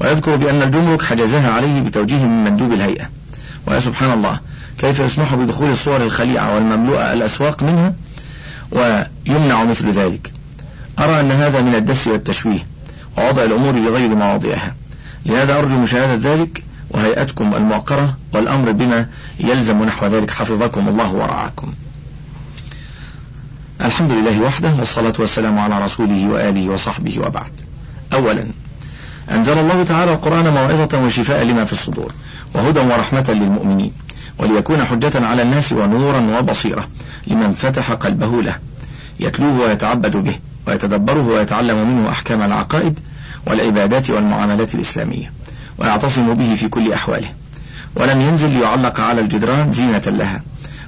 ويذكر 0.00 0.36
بأن 0.36 0.62
الجمرك 0.62 1.02
حجزها 1.02 1.50
عليه 1.52 1.80
بتوجيه 1.80 2.24
من 2.24 2.44
مندوب 2.44 2.72
الهيئة. 2.72 3.10
ويا 3.66 3.80
سبحان 3.80 4.12
الله 4.12 4.40
كيف 4.78 5.00
يسمح 5.00 5.34
بدخول 5.34 5.70
الصور 5.70 6.02
الخليعة 6.02 6.54
والمملوءة 6.54 7.12
الأسواق 7.12 7.62
منها؟ 7.62 7.92
ويمنع 8.72 9.64
مثل 9.64 9.90
ذلك. 9.90 10.32
أرى 10.98 11.20
أن 11.20 11.30
هذا 11.30 11.60
من 11.60 11.74
الدس 11.74 12.08
والتشويه 12.08 12.66
ووضع 13.18 13.42
الأمور 13.44 13.72
بغير 13.72 14.14
مواضعها. 14.14 14.74
لهذا 15.26 15.58
أرجو 15.58 15.76
مشاهدة 15.76 16.34
ذلك 16.34 16.64
وهيئتكم 16.90 17.54
الموقرة 17.54 18.16
والأمر 18.32 18.72
بما 18.72 19.06
يلزم 19.40 19.84
نحو 19.84 20.06
ذلك. 20.06 20.30
حفظكم 20.30 20.88
الله 20.88 21.12
ورعاكم. 21.12 21.74
الحمد 23.80 24.12
لله 24.12 24.40
وحده 24.40 24.70
والصلاة 24.78 25.12
والسلام 25.18 25.58
على 25.58 25.84
رسوله 25.84 26.28
وآله 26.28 26.68
وصحبه 26.68 27.18
وبعد. 27.26 27.60
أولا 28.12 28.46
أنزل 29.30 29.58
الله 29.58 29.84
تعالى 29.84 30.12
القرآن 30.12 30.48
موعظة 30.48 31.04
وشفاء 31.04 31.44
لما 31.44 31.64
في 31.64 31.72
الصدور 31.72 32.12
وهدى 32.54 32.80
ورحمة 32.80 33.24
للمؤمنين. 33.28 33.92
وليكون 34.38 34.84
حجة 34.84 35.26
على 35.26 35.42
الناس 35.42 35.72
ونورا 35.72 36.38
وبصيرة 36.38 36.88
لمن 37.26 37.52
فتح 37.52 37.92
قلبه 37.92 38.42
له. 38.42 38.56
يتلوه 39.20 39.60
ويتعبد 39.60 40.16
به 40.16 40.34
ويتدبره 40.66 41.26
ويتعلم 41.26 41.88
منه 41.88 42.10
أحكام 42.10 42.42
العقائد 42.42 43.00
والعبادات 43.46 44.10
والمعاملات 44.10 44.74
الإسلامية 44.74 45.32
ويعتصم 45.78 46.34
به 46.34 46.54
في 46.54 46.68
كل 46.68 46.92
أحواله. 46.92 47.28
ولم 47.96 48.20
ينزل 48.20 48.50
ليعلق 48.50 49.00
على 49.00 49.20
الجدران 49.20 49.72
زينة 49.72 50.02
لها 50.06 50.42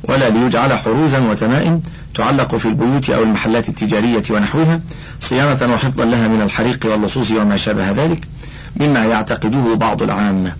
ولا 0.08 0.30
ليجعل 0.30 0.72
حروزا 0.78 1.18
وتمائم 1.18 1.82
تعلق 2.14 2.56
في 2.56 2.68
البيوت 2.68 3.10
أو 3.10 3.22
المحلات 3.22 3.68
التجارية 3.68 4.22
ونحوها 4.30 4.80
صيانة 5.20 5.74
وحفظا 5.74 6.04
لها 6.04 6.28
من 6.28 6.42
الحريق 6.42 6.86
واللصوص 6.86 7.30
وما 7.30 7.56
شابه 7.56 7.90
ذلك 7.90 8.28
مما 8.76 9.04
يعتقده 9.04 9.74
بعض 9.74 10.02
العامة 10.02 10.52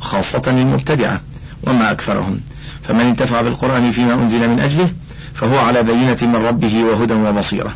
وخاصة 0.00 0.42
المبتدعة. 0.46 1.20
وما 1.62 1.90
أكثرهم. 1.90 2.40
فمن 2.82 3.00
انتفع 3.00 3.40
بالقرآن 3.42 3.90
فيما 3.90 4.14
أنزل 4.14 4.48
من 4.48 4.60
أجله 4.60 4.90
فهو 5.34 5.58
على 5.58 5.82
بينة 5.82 6.18
من 6.22 6.36
ربه 6.36 6.84
وهدى 6.84 7.14
وبصيرة. 7.14 7.74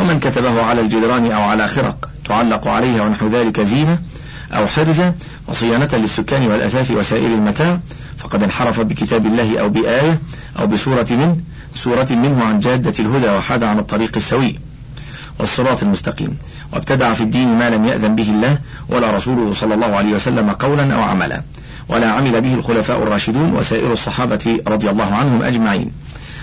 ومن 0.00 0.20
كتبه 0.20 0.62
على 0.62 0.80
الجدران 0.80 1.32
أو 1.32 1.42
على 1.42 1.68
خرق 1.68 2.08
تعلق 2.24 2.68
عليها 2.68 3.02
ونحو 3.02 3.26
ذلك 3.26 3.60
زينة 3.60 3.98
أو 4.52 4.66
حرزة 4.66 5.14
وصيانة 5.48 5.88
للسكان 5.92 6.46
والأثاث 6.46 6.90
وسائر 6.90 7.26
المتاع 7.26 7.80
فقد 8.18 8.42
انحرف 8.42 8.80
بكتاب 8.80 9.26
الله 9.26 9.60
أو 9.60 9.68
بآية 9.68 10.18
أو 10.58 10.66
بسورة 10.66 11.06
منه 11.10 11.36
سورة 11.74 12.06
منه 12.10 12.44
عن 12.44 12.60
جادة 12.60 12.94
الهدى 12.98 13.28
وحاد 13.28 13.62
عن 13.64 13.78
الطريق 13.78 14.12
السوي. 14.16 14.58
والصراط 15.38 15.82
المستقيم. 15.82 16.36
وابتدع 16.72 17.14
في 17.14 17.20
الدين 17.20 17.58
ما 17.58 17.70
لم 17.70 17.84
يأذن 17.84 18.14
به 18.14 18.30
الله 18.30 18.58
ولا 18.88 19.16
رسوله 19.16 19.52
صلى 19.52 19.74
الله 19.74 19.96
عليه 19.96 20.12
وسلم 20.14 20.50
قولا 20.50 20.94
أو 20.94 21.02
عملا. 21.02 21.42
ولا 21.88 22.10
عمل 22.10 22.40
به 22.40 22.54
الخلفاء 22.54 23.02
الراشدون 23.02 23.54
وسائر 23.54 23.92
الصحابة 23.92 24.60
رضي 24.66 24.90
الله 24.90 25.14
عنهم 25.14 25.42
أجمعين. 25.42 25.92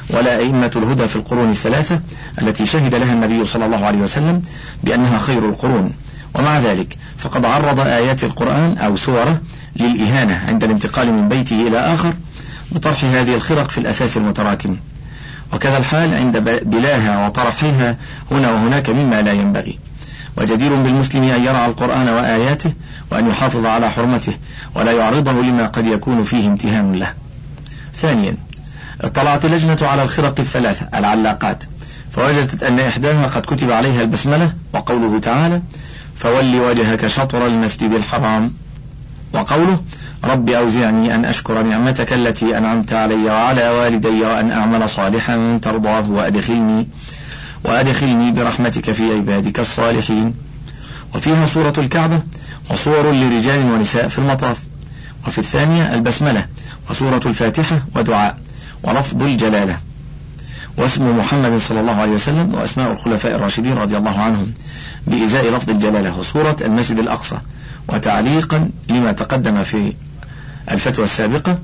ولا 0.10 0.38
أئمة 0.38 0.72
الهدى 0.76 1.08
في 1.08 1.16
القرون 1.16 1.52
الثلاثة 1.52 2.02
التي 2.42 2.66
شهد 2.66 2.96
لها 2.96 3.14
النبي 3.14 3.46
صلى 3.46 3.66
الله 3.66 3.86
عليه 3.86 3.98
وسلم 3.98 4.42
بأنها 4.84 5.18
خير 5.18 5.50
القرون. 5.50 5.94
ومع 6.36 6.60
ذلك 6.60 6.98
فقد 7.18 7.46
عرض 7.46 7.80
آيات 7.80 8.24
القرآن 8.24 8.78
أو 8.78 8.96
سورة 8.96 9.42
للإهانة 9.76 10.46
عند 10.48 10.64
الانتقال 10.64 11.14
من 11.14 11.30
بيته 11.30 11.68
إلى 11.68 11.80
آخر 11.80 12.14
بطرح 12.72 13.04
هذه 13.04 13.36
الخرق 13.36 13.70
في 13.70 13.78
الأثاث 13.78 14.18
المتراكم. 14.18 14.78
وكذا 15.54 15.78
الحال 15.78 16.14
عند 16.14 16.38
بلاها 16.66 17.26
وطرحها 17.26 17.98
هنا 18.32 18.52
وهناك 18.52 18.90
مما 18.90 19.22
لا 19.22 19.32
ينبغي. 19.32 19.80
وجدير 20.38 20.76
بالمسلم 20.76 21.24
أن 21.24 21.44
يرعى 21.44 21.66
القرآن 21.66 22.10
وآياته 22.10 22.74
وأن 23.12 23.28
يحافظ 23.28 23.66
على 23.66 23.90
حرمته 23.90 24.34
ولا 24.76 24.92
يعرضه 24.92 25.32
لما 25.32 25.68
قد 25.68 25.88
يكون 25.88 26.24
فيه 26.24 26.48
امتهان 26.48 26.96
له. 26.96 27.14
ثانيا 27.96 28.38
اطلعت 29.02 29.46
اللجنة 29.46 29.78
على 29.82 30.04
الخرق 30.04 30.40
الثلاثة 30.40 30.88
العلاقات. 30.96 31.64
فوجدت 32.12 32.64
أن 32.64 32.80
إحداها 32.80 33.28
قد 33.28 33.42
كتب 33.42 33.72
عليها 33.72 34.02
البسملة 34.02 34.54
وقوله 34.74 35.20
تعالى 35.20 35.62
فول 36.16 36.56
وجهك 36.60 37.08
شطر 37.08 37.48
المسجد 37.48 37.92
الحرام. 37.92 38.54
وقوله 39.34 39.84
رب 40.24 40.50
أوزعني 40.50 41.16
أن 41.16 41.26
أشكر 41.26 41.62
نعمتك 41.62 42.14
التي 42.14 42.58
أنعمت 42.58 42.94
علي 42.94 43.26
وعلى 43.26 43.70
والدي 43.70 44.22
وأن 44.22 44.52
أعمل 44.52 44.90
صالحا 44.90 45.60
ترضاه 45.62 46.12
وأدخلني 46.12 46.88
وأدخلني 47.66 48.32
برحمتك 48.32 48.92
في 48.92 49.14
عبادك 49.16 49.60
الصالحين. 49.60 50.34
وفيها 51.16 51.46
سورة 51.46 51.74
الكعبة 51.78 52.22
وصور 52.70 53.12
لرجال 53.12 53.72
ونساء 53.72 54.08
في 54.08 54.20
المطاف. 54.20 54.60
وفي 55.28 55.38
الثانية 55.38 55.94
البسملة 55.94 56.46
وسورة 56.90 57.22
الفاتحة 57.26 57.82
ودعاء 57.96 58.38
ولفظ 58.84 59.24
الجلالة. 59.24 59.78
واسم 60.78 61.18
محمد 61.18 61.58
صلى 61.58 61.80
الله 61.80 61.96
عليه 61.96 62.12
وسلم 62.12 62.56
وأسماء 62.56 62.92
الخلفاء 62.92 63.36
الراشدين 63.36 63.78
رضي 63.78 63.98
الله 63.98 64.20
عنهم 64.20 64.54
بإزاء 65.08 65.52
لفظ 65.52 65.70
الجلالة. 65.70 66.20
وصورة 66.20 66.56
المسجد 66.62 67.00
الأقصى 67.00 67.38
وتعليقا 67.88 68.70
لما 68.90 69.12
تقدم 69.12 69.64
في 69.64 69.94
الفتوى 70.72 71.06
السابقة 71.06 71.60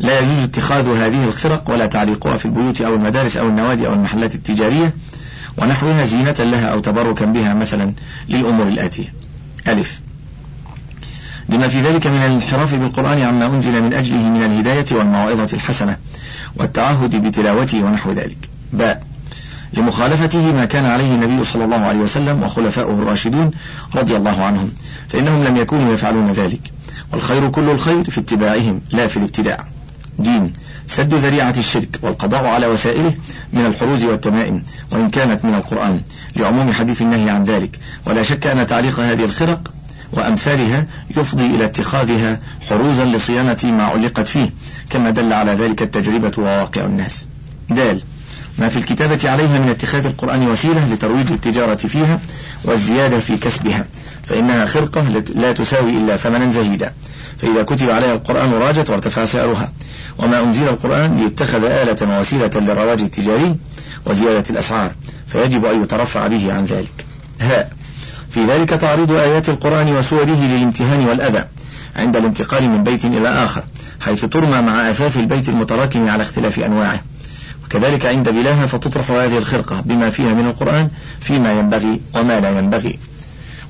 لا 0.00 0.20
يجوز 0.20 0.42
اتخاذ 0.44 0.88
هذه 0.88 1.24
الخرق 1.24 1.70
ولا 1.70 1.86
تعليقها 1.86 2.36
في 2.36 2.44
البيوت 2.46 2.80
أو 2.80 2.94
المدارس 2.94 3.36
أو 3.36 3.48
النوادي 3.48 3.86
أو 3.86 3.92
المحلات 3.92 4.34
التجارية 4.34 4.94
ونحوها 5.58 6.04
زينة 6.04 6.36
لها 6.38 6.66
أو 6.66 6.80
تبركا 6.80 7.24
بها 7.24 7.54
مثلا 7.54 7.92
للأمور 8.28 8.68
الآتية. 8.68 9.12
ألف. 9.68 10.00
لما 11.48 11.68
في 11.68 11.80
ذلك 11.80 12.06
من 12.06 12.16
الانحراف 12.16 12.74
بالقرآن 12.74 13.20
عما 13.20 13.46
أنزل 13.46 13.82
من 13.82 13.94
أجله 13.94 14.28
من 14.28 14.42
الهداية 14.42 14.84
والموعظة 14.92 15.48
الحسنة 15.52 15.96
والتعهد 16.56 17.16
بتلاوته 17.16 17.84
ونحو 17.84 18.12
ذلك. 18.12 18.38
باء 18.72 19.02
لمخالفته 19.72 20.52
ما 20.52 20.64
كان 20.64 20.84
عليه 20.84 21.14
النبي 21.14 21.44
صلى 21.44 21.64
الله 21.64 21.76
عليه 21.76 21.98
وسلم 21.98 22.42
وخلفاؤه 22.42 23.02
الراشدون 23.02 23.50
رضي 23.94 24.16
الله 24.16 24.44
عنهم 24.44 24.72
فإنهم 25.08 25.44
لم 25.44 25.56
يكونوا 25.56 25.94
يفعلون 25.94 26.32
ذلك. 26.32 26.75
والخير 27.12 27.48
كل 27.48 27.70
الخير 27.70 28.10
في 28.10 28.20
اتباعهم 28.20 28.80
لا 28.92 29.06
في 29.06 29.16
الابتداع. 29.16 29.64
جيم 30.20 30.52
سد 30.86 31.14
ذريعة 31.14 31.54
الشرك 31.58 31.98
والقضاء 32.02 32.44
على 32.46 32.66
وسائله 32.66 33.14
من 33.52 33.66
الحروز 33.66 34.04
والتمائم 34.04 34.62
وإن 34.90 35.10
كانت 35.10 35.44
من 35.44 35.54
القرآن. 35.54 36.00
لعموم 36.36 36.72
حديث 36.72 37.02
النهي 37.02 37.30
عن 37.30 37.44
ذلك. 37.44 37.78
ولا 38.06 38.22
شك 38.22 38.46
أن 38.46 38.66
تعليق 38.66 39.00
هذه 39.00 39.24
الخرق 39.24 39.72
وأمثالها 40.12 40.86
يفضي 41.16 41.46
إلى 41.46 41.64
اتخاذها 41.64 42.40
حروزا 42.70 43.04
لصيانة 43.04 43.58
ما 43.64 43.82
علقت 43.82 44.26
فيه 44.26 44.50
كما 44.90 45.10
دل 45.10 45.32
على 45.32 45.52
ذلك 45.52 45.82
التجربة 45.82 46.32
وواقع 46.38 46.84
الناس. 46.84 47.26
دال. 47.70 48.02
ما 48.58 48.68
في 48.68 48.76
الكتابة 48.76 49.30
عليها 49.30 49.58
من 49.58 49.68
اتخاذ 49.68 50.06
القرآن 50.06 50.48
وسيلة 50.48 50.92
لترويج 50.92 51.32
التجارة 51.32 51.74
فيها 51.74 52.20
والزيادة 52.64 53.20
في 53.20 53.36
كسبها. 53.36 53.84
فإنها 54.24 54.66
خرقة 54.66 55.08
لا 55.34 55.52
تساوي 55.52 55.90
إلا 55.90 56.16
ثمنا 56.16 56.50
زهيدا. 56.50 56.92
فإذا 57.38 57.62
كتب 57.62 57.90
عليها 57.90 58.14
القرآن 58.14 58.52
راجت 58.52 58.90
وارتفع 58.90 59.24
سعرها. 59.24 59.72
وما 60.18 60.40
أنزل 60.40 60.68
القرآن 60.68 61.16
ليتخذ 61.16 61.64
آلة 61.64 62.16
ووسيلة 62.16 62.50
للرواج 62.54 63.00
التجاري 63.00 63.56
وزيادة 64.06 64.44
الأسعار. 64.50 64.90
فيجب 65.26 65.64
أن 65.64 65.82
يترفع 65.82 66.26
به 66.26 66.52
عن 66.52 66.64
ذلك. 66.64 67.04
هاء 67.40 67.72
في 68.30 68.46
ذلك 68.46 68.68
تعريض 68.68 69.12
آيات 69.12 69.48
القرآن 69.48 69.96
وسوره 69.96 70.44
للامتهان 70.44 71.06
والأذى 71.08 71.44
عند 71.96 72.16
الانتقال 72.16 72.70
من 72.70 72.84
بيت 72.84 73.04
إلى 73.04 73.28
آخر 73.28 73.64
حيث 74.00 74.24
ترمى 74.24 74.60
مع 74.60 74.90
أثاث 74.90 75.16
البيت 75.16 75.48
المتراكم 75.48 76.08
على 76.08 76.22
اختلاف 76.22 76.58
أنواعه. 76.58 77.00
وكذلك 77.66 78.06
عند 78.06 78.28
بلاها 78.28 78.66
فتطرح 78.66 79.10
هذه 79.10 79.38
الخرقة 79.38 79.80
بما 79.80 80.10
فيها 80.10 80.34
من 80.34 80.46
القرآن 80.46 80.88
فيما 81.20 81.52
ينبغي 81.52 82.00
وما 82.14 82.40
لا 82.40 82.58
ينبغي. 82.58 82.98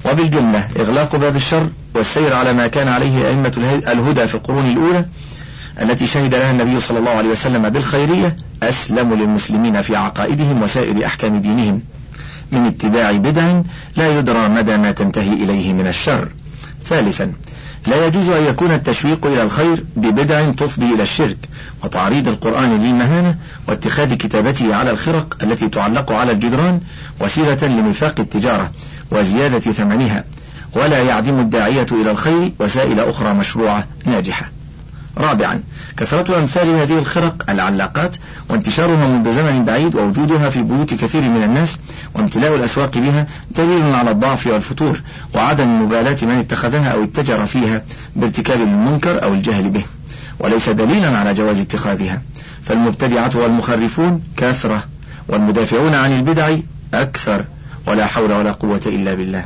وبالجملة 0.04 0.68
إغلاق 0.80 1.16
باب 1.16 1.36
الشر 1.36 1.68
والسير 1.94 2.34
على 2.34 2.52
ما 2.52 2.66
كان 2.66 2.88
عليه 2.88 3.28
أئمة 3.28 3.52
الهدى 3.88 4.26
في 4.26 4.34
القرون 4.34 4.66
الأولى 4.70 5.04
التي 5.82 6.06
شهد 6.06 6.34
لها 6.34 6.50
النبي 6.50 6.80
صلى 6.80 6.98
الله 6.98 7.10
عليه 7.10 7.28
وسلم 7.28 7.68
بالخيرية 7.68 8.36
أسلم 8.62 9.14
للمسلمين 9.14 9.82
في 9.82 9.96
عقائدهم 9.96 10.62
وسائر 10.62 11.06
أحكام 11.06 11.36
دينهم. 11.36 11.82
من 12.52 12.66
ابتداع 12.66 13.12
بدع 13.12 13.60
لا 13.96 14.18
يدرى 14.18 14.48
مدى 14.48 14.76
ما 14.76 14.92
تنتهي 14.92 15.32
إليه 15.32 15.72
من 15.72 15.86
الشر. 15.86 16.28
ثالثا 16.86 17.32
لا 17.86 18.06
يجوز 18.06 18.28
أن 18.28 18.42
يكون 18.42 18.72
التشويق 18.72 19.26
إلى 19.26 19.42
الخير 19.42 19.84
ببدع 19.96 20.50
تفضي 20.50 20.94
إلى 20.94 21.02
الشرك 21.02 21.36
وتعريض 21.84 22.28
القرآن 22.28 22.82
للمهانة 22.82 23.36
واتخاذ 23.68 24.14
كتابته 24.14 24.74
على 24.74 24.90
الخرق 24.90 25.36
التي 25.42 25.68
تعلق 25.68 26.12
على 26.12 26.32
الجدران 26.32 26.80
وسيلة 27.20 27.66
لنفاق 27.66 28.20
التجارة 28.20 28.70
وزيادة 29.10 29.72
ثمنها. 29.72 30.24
ولا 30.74 31.02
يعدم 31.02 31.40
الداعية 31.40 31.86
إلى 31.92 32.10
الخير 32.10 32.52
وسائل 32.60 33.00
أخرى 33.00 33.34
مشروعة 33.34 33.86
ناجحة. 34.04 34.55
رابعا 35.18 35.60
كثرة 35.96 36.38
أمثال 36.38 36.68
هذه 36.68 36.98
الخرق 36.98 37.50
العلاقات 37.50 38.16
وانتشارها 38.48 39.06
منذ 39.06 39.32
زمن 39.32 39.64
بعيد 39.64 39.94
ووجودها 39.94 40.50
في 40.50 40.62
بيوت 40.62 40.94
كثير 40.94 41.20
من 41.20 41.42
الناس 41.42 41.78
وامتلاء 42.14 42.54
الأسواق 42.54 42.98
بها 42.98 43.26
دليل 43.50 43.94
على 43.94 44.10
الضعف 44.10 44.46
والفتور 44.46 45.00
وعدم 45.34 45.82
مبالاة 45.82 46.16
من 46.22 46.38
اتخذها 46.38 46.92
أو 46.92 47.04
اتجر 47.04 47.46
فيها 47.46 47.82
بارتكاب 48.16 48.60
المنكر 48.60 49.22
أو 49.22 49.34
الجهل 49.34 49.70
به. 49.70 49.82
وليس 50.38 50.68
دليلا 50.68 51.18
على 51.18 51.34
جواز 51.34 51.58
اتخاذها. 51.58 52.22
فالمبتدعة 52.62 53.30
والمخرفون 53.34 54.22
كثرة 54.36 54.84
والمدافعون 55.28 55.94
عن 55.94 56.12
البدع 56.12 56.56
أكثر 56.94 57.44
ولا 57.86 58.06
حول 58.06 58.32
ولا 58.32 58.52
قوة 58.52 58.80
إلا 58.86 59.14
بالله. 59.14 59.44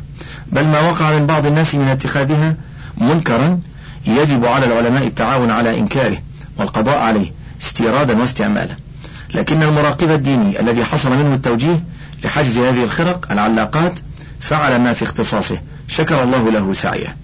بل 0.52 0.64
ما 0.64 0.80
وقع 0.80 1.18
من 1.18 1.26
بعض 1.26 1.46
الناس 1.46 1.74
من 1.74 1.88
اتخاذها 1.88 2.56
منكرا 2.98 3.58
يجب 4.06 4.44
على 4.44 4.66
العلماء 4.66 5.06
التعاون 5.06 5.50
على 5.50 5.78
إنكاره 5.78 6.18
والقضاء 6.56 6.98
عليه 6.98 7.32
استيرادا 7.60 8.18
واستعمالا. 8.20 8.76
لكن 9.34 9.62
المراقب 9.62 10.10
الديني 10.10 10.60
الذي 10.60 10.84
حصل 10.84 11.10
منه 11.10 11.34
التوجيه 11.34 11.84
لحجز 12.24 12.58
هذه 12.58 12.84
الخرق 12.84 13.32
العلاقات 13.32 13.98
فعل 14.40 14.80
ما 14.80 14.92
في 14.92 15.02
اختصاصه 15.02 15.58
شكر 15.88 16.22
الله 16.22 16.50
له 16.50 16.72
سعيه. 16.72 17.16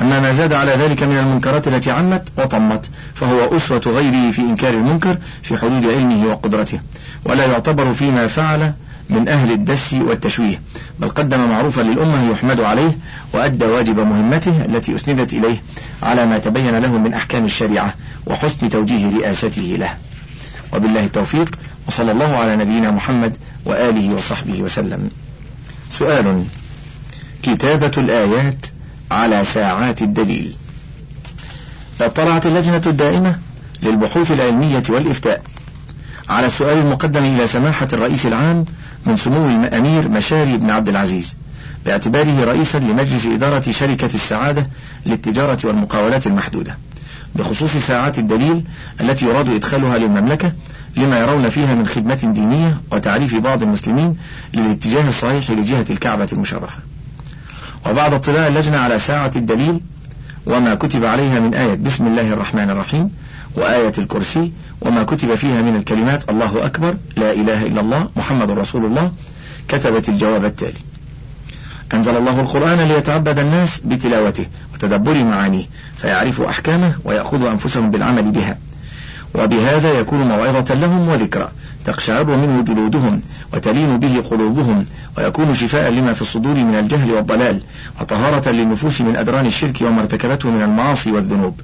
أما 0.00 0.20
ما 0.20 0.32
زاد 0.32 0.52
على 0.52 0.70
ذلك 0.72 1.02
من 1.02 1.18
المنكرات 1.18 1.68
التي 1.68 1.90
عمت 1.90 2.28
وطمت 2.36 2.90
فهو 3.14 3.56
أسوة 3.56 3.82
غيره 3.86 4.30
في 4.30 4.42
إنكار 4.42 4.74
المنكر 4.74 5.16
في 5.42 5.58
حدود 5.58 5.86
علمه 5.86 6.26
وقدرته 6.26 6.80
ولا 7.24 7.46
يعتبر 7.46 7.92
فيما 7.92 8.26
فعل 8.26 8.72
من 9.10 9.28
أهل 9.28 9.52
الدس 9.52 9.92
والتشويه 9.92 10.60
بل 10.98 11.08
قدم 11.08 11.48
معروفا 11.50 11.80
للأمة 11.80 12.30
يحمد 12.30 12.60
عليه 12.60 12.98
وأدى 13.32 13.64
واجب 13.64 14.00
مهمته 14.00 14.64
التي 14.64 14.94
أسندت 14.94 15.32
إليه 15.32 15.62
على 16.02 16.26
ما 16.26 16.38
تبين 16.38 16.78
له 16.78 16.98
من 16.98 17.14
أحكام 17.14 17.44
الشريعة 17.44 17.94
وحسن 18.26 18.68
توجيه 18.68 19.18
رئاسته 19.18 19.76
له. 19.78 19.96
وبالله 20.72 21.04
التوفيق 21.04 21.58
وصلى 21.88 22.12
الله 22.12 22.36
على 22.36 22.56
نبينا 22.56 22.90
محمد 22.90 23.36
وآله 23.64 24.14
وصحبه 24.14 24.62
وسلم. 24.62 25.10
سؤال 25.90 26.44
كتابة 27.42 27.92
الآيات 27.98 28.66
على 29.10 29.44
ساعات 29.44 30.02
الدليل. 30.02 30.54
اطلعت 32.00 32.46
اللجنة 32.46 32.82
الدائمة 32.86 33.38
للبحوث 33.82 34.32
العلمية 34.32 34.82
والإفتاء. 34.88 35.42
على 36.28 36.46
السؤال 36.46 36.78
المقدم 36.78 37.24
إلى 37.24 37.46
سماحة 37.46 37.88
الرئيس 37.92 38.26
العام 38.26 38.64
من 39.06 39.16
سمو 39.16 39.48
الأمير 39.64 40.08
مشاري 40.08 40.56
بن 40.56 40.70
عبد 40.70 40.88
العزيز 40.88 41.36
باعتباره 41.86 42.44
رئيسا 42.44 42.78
لمجلس 42.78 43.26
إدارة 43.26 43.70
شركة 43.70 44.14
السعادة 44.14 44.68
للتجارة 45.06 45.58
والمقاولات 45.64 46.26
المحدودة 46.26 46.78
بخصوص 47.34 47.76
ساعات 47.76 48.18
الدليل 48.18 48.64
التي 49.00 49.26
يراد 49.26 49.48
إدخالها 49.48 49.98
للمملكة 49.98 50.52
لما 50.96 51.18
يرون 51.18 51.48
فيها 51.48 51.74
من 51.74 51.86
خدمة 51.86 52.32
دينية 52.34 52.80
وتعريف 52.92 53.34
بعض 53.36 53.62
المسلمين 53.62 54.16
للاتجاه 54.54 55.08
الصحيح 55.08 55.50
لجهة 55.50 55.84
الكعبة 55.90 56.28
المشرفة. 56.32 56.78
وبعد 57.86 58.14
اطلاع 58.14 58.46
اللجنة 58.46 58.76
على 58.76 58.98
ساعة 58.98 59.32
الدليل 59.36 59.80
وما 60.46 60.74
كتب 60.74 61.04
عليها 61.04 61.40
من 61.40 61.54
آية 61.54 61.74
بسم 61.74 62.06
الله 62.06 62.32
الرحمن 62.32 62.70
الرحيم 62.70 63.10
وآية 63.58 63.92
الكرسي 63.98 64.52
وما 64.80 65.02
كتب 65.02 65.34
فيها 65.34 65.62
من 65.62 65.76
الكلمات 65.76 66.30
الله 66.30 66.66
أكبر 66.66 66.96
لا 67.16 67.32
إله 67.32 67.66
إلا 67.66 67.80
الله 67.80 68.08
محمد 68.16 68.50
رسول 68.50 68.84
الله 68.84 69.12
كتبت 69.68 70.08
الجواب 70.08 70.44
التالي. 70.44 70.78
أنزل 71.94 72.16
الله 72.16 72.40
القرآن 72.40 72.78
ليتعبد 72.88 73.38
الناس 73.38 73.80
بتلاوته 73.80 74.46
وتدبر 74.74 75.24
معانيه 75.24 75.64
فيعرفوا 75.96 76.48
أحكامه 76.48 76.92
ويأخذوا 77.04 77.50
أنفسهم 77.50 77.90
بالعمل 77.90 78.30
بها. 78.30 78.58
وبهذا 79.34 79.92
يكون 80.00 80.18
موعظة 80.18 80.74
لهم 80.74 81.08
وذكرى 81.08 81.48
تقشعر 81.84 82.24
منه 82.24 82.62
جلودهم 82.62 83.20
وتلين 83.54 83.98
به 83.98 84.20
قلوبهم 84.30 84.84
ويكون 85.18 85.54
شفاء 85.54 85.90
لما 85.90 86.12
في 86.12 86.22
الصدور 86.22 86.54
من 86.54 86.74
الجهل 86.74 87.12
والضلال 87.12 87.62
وطهارة 88.00 88.50
للنفوس 88.50 89.00
من 89.00 89.16
أدران 89.16 89.46
الشرك 89.46 89.78
وما 89.82 90.00
ارتكبته 90.00 90.50
من 90.50 90.62
المعاصي 90.62 91.12
والذنوب. 91.12 91.60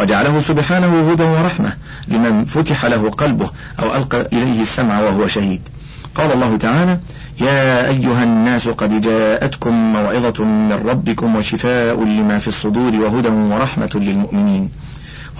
وجعله 0.00 0.40
سبحانه 0.40 1.12
هدى 1.12 1.22
ورحمة 1.22 1.72
لمن 2.08 2.44
فتح 2.44 2.84
له 2.84 3.10
قلبه 3.10 3.50
أو 3.80 3.96
ألقى 3.96 4.28
إليه 4.32 4.60
السمع 4.60 5.00
وهو 5.00 5.26
شهيد. 5.26 5.68
قال 6.14 6.32
الله 6.32 6.56
تعالى 6.56 6.98
يا 7.40 7.88
أيها 7.88 8.24
الناس 8.24 8.68
قد 8.68 9.00
جاءتكم 9.00 9.92
موعظة 9.92 10.44
من 10.44 10.72
ربكم 10.72 11.36
وشفاء 11.36 12.04
لما 12.04 12.38
في 12.38 12.48
الصدور 12.48 12.94
وهدى 12.94 13.28
ورحمة 13.28 13.90
للمؤمنين. 13.94 14.70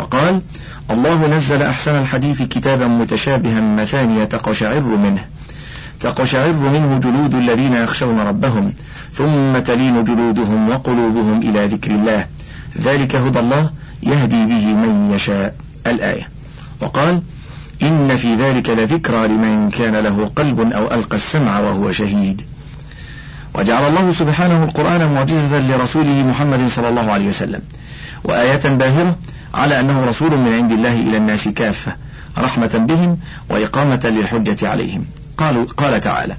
وقال 0.01 0.41
الله 0.91 1.37
نزل 1.37 1.63
أحسن 1.63 1.95
الحديث 2.03 2.43
كتابا 2.43 2.87
متشابها 2.87 3.61
مثانية 3.61 4.25
تقشعر 4.25 4.81
منه. 4.81 5.25
تقشعر 6.01 6.53
منه 6.53 6.99
جلود 6.99 7.35
الذين 7.35 7.73
يخشون 7.73 8.21
ربهم 8.21 8.73
ثم 9.13 9.59
تلين 9.59 10.05
جلودهم 10.05 10.69
وقلوبهم 10.69 11.43
إلى 11.43 11.67
ذكر 11.67 11.91
الله. 11.91 12.27
ذلك 12.81 13.17
هدى 13.17 13.39
الله 13.39 13.71
يهدي 14.03 14.47
به 14.47 14.67
من 14.67 15.13
يشاء 15.15 15.55
الآية. 15.87 16.29
وقال 16.81 17.23
إن 17.83 18.17
في 18.17 18.35
ذلك 18.35 18.71
لذكرى 18.71 19.29
لمن 19.29 19.71
كان 19.71 19.97
له 19.97 20.31
قلب 20.37 20.73
أو 20.73 20.95
ألقى 20.95 21.17
السمع 21.17 21.61
وهو 21.61 21.93
شهيد. 21.93 22.43
وجعل 23.55 23.89
الله 23.89 24.13
سبحانه 24.13 24.65
القرآن 24.65 25.15
معجزة 25.15 25.61
لرسوله 25.61 26.23
محمد 26.23 26.69
صلى 26.69 26.89
الله 26.89 27.13
عليه 27.13 27.29
وسلم 27.29 27.61
وآية 28.25 28.69
باهرة 28.69 29.17
على 29.55 29.81
أنه 29.81 30.05
رسول 30.05 30.31
من 30.31 30.53
عند 30.53 30.73
الله 30.73 31.01
إلى 31.01 31.17
الناس 31.17 31.49
كافة 31.49 31.97
رحمة 32.39 32.85
بهم 32.89 33.19
وإقامة 33.51 34.01
للحجة 34.05 34.69
عليهم. 34.69 35.05
قالوا 35.39 35.65
قال 35.77 36.01
تعالى 36.01 36.37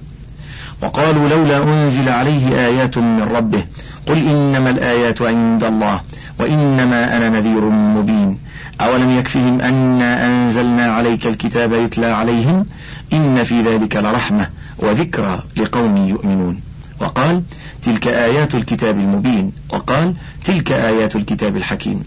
وقالوا 0.82 1.30
لولا 1.30 1.58
أنزل 1.64 2.10
عليه 2.10 2.66
آيات 2.66 2.98
من 2.98 3.22
ربه 3.22 3.64
قل 4.08 4.18
إنما 4.18 4.70
الآيات 4.70 5.22
عند 5.22 5.64
الله 5.64 6.02
وإنما 6.42 7.18
أنا 7.18 7.30
نذير 7.30 7.70
مبين. 7.70 8.38
أولم 8.82 9.10
يكفهم 9.10 9.62
أنا 9.62 10.26
أنزلنا 10.26 10.92
عليك 10.92 11.28
الكتاب 11.28 11.74
يتلى 11.74 12.06
عليهم؟ 12.06 12.66
إن 13.14 13.44
في 13.44 13.62
ذلك 13.62 13.96
لرحمة 13.96 14.50
وذكرى 14.78 15.44
لقوم 15.58 15.98
يؤمنون. 15.98 16.62
وقال 17.00 17.44
تلك 17.82 18.08
آيات 18.08 18.56
الكتاب 18.56 19.00
المبين. 19.00 19.52
وقال 19.70 20.14
تلك 20.44 20.72
آيات 20.72 21.16
الكتاب 21.16 21.58
الحكيم. 21.58 22.04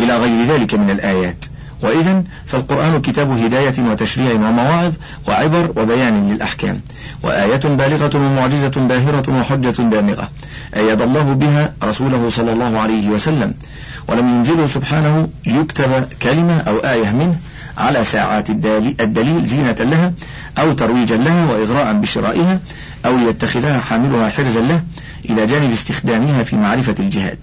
إلى 0.00 0.16
غير 0.16 0.46
ذلك 0.46 0.74
من 0.74 0.90
الآيات. 0.90 1.44
وإذا 1.82 2.24
فالقرآن 2.46 3.02
كتاب 3.02 3.30
هداية 3.30 3.74
وتشريع 3.90 4.32
ومواعظ 4.32 4.92
وعبر 5.28 5.72
وبيان 5.76 6.30
للأحكام 6.30 6.80
وآية 7.22 7.60
بالغة 7.64 8.16
ومعجزة 8.16 8.68
باهرة 8.68 9.40
وحجة 9.40 9.82
دامغة 9.82 10.28
أيد 10.76 11.00
الله 11.02 11.32
بها 11.32 11.72
رسوله 11.84 12.28
صلى 12.28 12.52
الله 12.52 12.78
عليه 12.78 13.08
وسلم. 13.08 13.54
ولم 14.08 14.28
ينزله 14.28 14.66
سبحانه 14.66 15.28
ليكتب 15.46 16.06
كلمة 16.22 16.60
أو 16.60 16.78
آية 16.78 17.10
منه 17.10 17.36
على 17.78 18.04
ساعات 18.04 18.50
الدليل 18.50 19.46
زينة 19.46 19.76
لها 19.80 20.12
أو 20.58 20.72
ترويجا 20.72 21.16
لها 21.16 21.46
وإغراء 21.52 21.92
بشرائها 21.92 22.60
أو 23.06 23.16
ليتخذها 23.16 23.80
حاملها 23.80 24.30
حرزا 24.30 24.60
له 24.60 24.82
إلى 25.30 25.46
جانب 25.46 25.72
استخدامها 25.72 26.42
في 26.42 26.56
معرفة 26.56 26.94
الجهاد. 26.98 27.38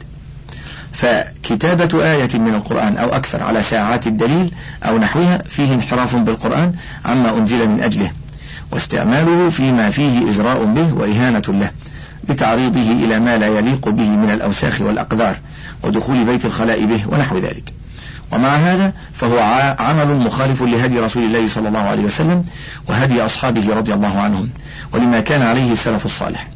فكتابة 0.96 2.04
آية 2.12 2.30
من 2.34 2.54
القرآن 2.56 2.98
أو 2.98 3.16
أكثر 3.16 3.44
على 3.44 3.62
ساعات 3.62 4.08
الدليل 4.08 4.52
أو 4.84 4.98
نحوها 4.98 5.44
فيه 5.50 5.74
انحراف 5.74 6.16
بالقرآن 6.16 6.74
عما 7.06 7.30
أنزل 7.30 7.70
من 7.70 7.84
أجله 7.84 8.12
واستعماله 8.72 9.50
فيما 9.50 9.90
فيه 9.90 10.30
إزراء 10.30 10.66
به 10.66 10.94
وإهانة 10.94 11.44
له 11.48 11.72
بتعريضه 12.30 12.92
إلى 12.92 13.20
ما 13.20 13.38
لا 13.38 13.48
يليق 13.48 13.90
به 13.90 14.10
من 14.10 14.30
الأوساخ 14.32 14.82
والأقدار 14.82 15.38
ودخول 15.84 16.26
بيت 16.26 16.46
الخلاء 16.46 16.86
به 16.86 17.02
ونحو 17.08 17.38
ذلك. 17.38 17.74
ومع 18.32 18.56
هذا 18.56 18.94
فهو 19.14 19.40
عمل 19.80 20.16
مخالف 20.16 20.62
لهدي 20.62 21.00
رسول 21.00 21.24
الله 21.24 21.48
صلى 21.48 21.68
الله 21.68 21.80
عليه 21.80 22.04
وسلم 22.04 22.42
وهدي 22.88 23.26
أصحابه 23.26 23.76
رضي 23.76 23.94
الله 23.94 24.20
عنهم 24.20 24.50
ولما 24.94 25.20
كان 25.20 25.42
عليه 25.42 25.72
السلف 25.72 26.06
الصالح. 26.06 26.48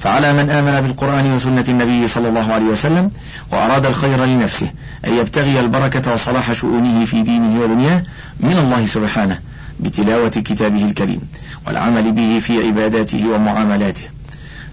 فعلى 0.00 0.32
من 0.32 0.50
آمن 0.50 0.80
بالقرآن 0.80 1.34
وسنة 1.34 1.64
النبي 1.68 2.06
صلى 2.06 2.28
الله 2.28 2.52
عليه 2.52 2.66
وسلم 2.66 3.10
وأراد 3.52 3.86
الخير 3.86 4.24
لنفسه 4.24 4.70
أن 5.06 5.14
يبتغي 5.14 5.60
البركة 5.60 6.12
وصلاح 6.12 6.52
شؤونه 6.52 7.04
في 7.04 7.22
دينه 7.22 7.60
ودنياه 7.60 8.02
من 8.40 8.58
الله 8.58 8.86
سبحانه 8.86 9.38
بتلاوة 9.80 10.28
كتابه 10.28 10.84
الكريم 10.84 11.20
والعمل 11.66 12.12
به 12.12 12.38
في 12.38 12.66
عباداته 12.66 13.28
ومعاملاته 13.28 14.04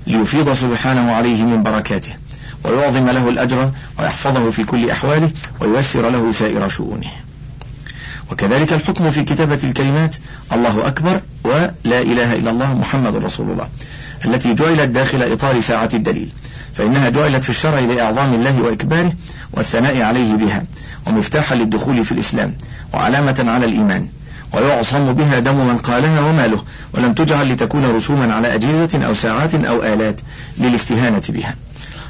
ليفيض 0.08 0.54
سبحانه 0.54 1.12
عليه 1.12 1.44
من 1.44 1.64
بركاته 1.64 2.12
ويعظم 2.64 3.10
له 3.10 3.30
الأجر 3.30 3.72
ويحفظه 4.00 4.50
في 4.50 4.64
كل 4.64 4.90
أحواله 4.90 5.32
وييسر 5.62 6.10
له 6.10 6.32
سائر 6.32 6.68
شؤونه. 6.68 7.12
وكذلك 8.32 8.74
الحكم 8.74 9.12
في 9.12 9.24
كتابة 9.24 9.60
الكلمات 9.64 10.16
الله 10.54 10.88
أكبر 10.88 11.22
ولا 11.44 11.72
إله 11.86 12.34
إلا 12.34 12.50
الله 12.50 12.74
محمد 12.74 13.16
رسول 13.16 13.52
الله. 13.52 13.70
التي 14.26 14.54
جعلت 14.54 14.90
داخل 14.90 15.24
إطار 15.24 15.60
ساعة 15.60 15.90
الدليل 15.94 16.30
فإنها 16.74 17.10
جعلت 17.10 17.44
في 17.44 17.50
الشرع 17.50 17.80
لإعظام 17.80 18.34
الله 18.34 18.62
وإكباره 18.62 19.14
والثناء 19.54 20.02
عليه 20.02 20.34
بها 20.34 20.64
ومفتاحا 21.08 21.56
للدخول 21.56 22.06
في 22.06 22.12
الإسلام 22.12 22.54
وعلامة 22.94 23.46
على 23.48 23.66
الإيمان 23.66 24.08
ويعصم 24.54 25.14
بها 25.14 25.40
دم 25.40 25.68
من 25.68 25.78
قالها 25.78 26.22
وماله 26.22 26.64
ولم 26.94 27.14
تجعل 27.14 27.50
لتكون 27.50 27.86
رسوما 27.86 28.34
على 28.34 28.56
أجهزة 28.56 29.06
أو 29.06 29.14
ساعات 29.14 29.56
أو 29.56 29.84
آلات 29.84 30.22
للاستهانة 30.58 31.22
بها. 31.30 31.56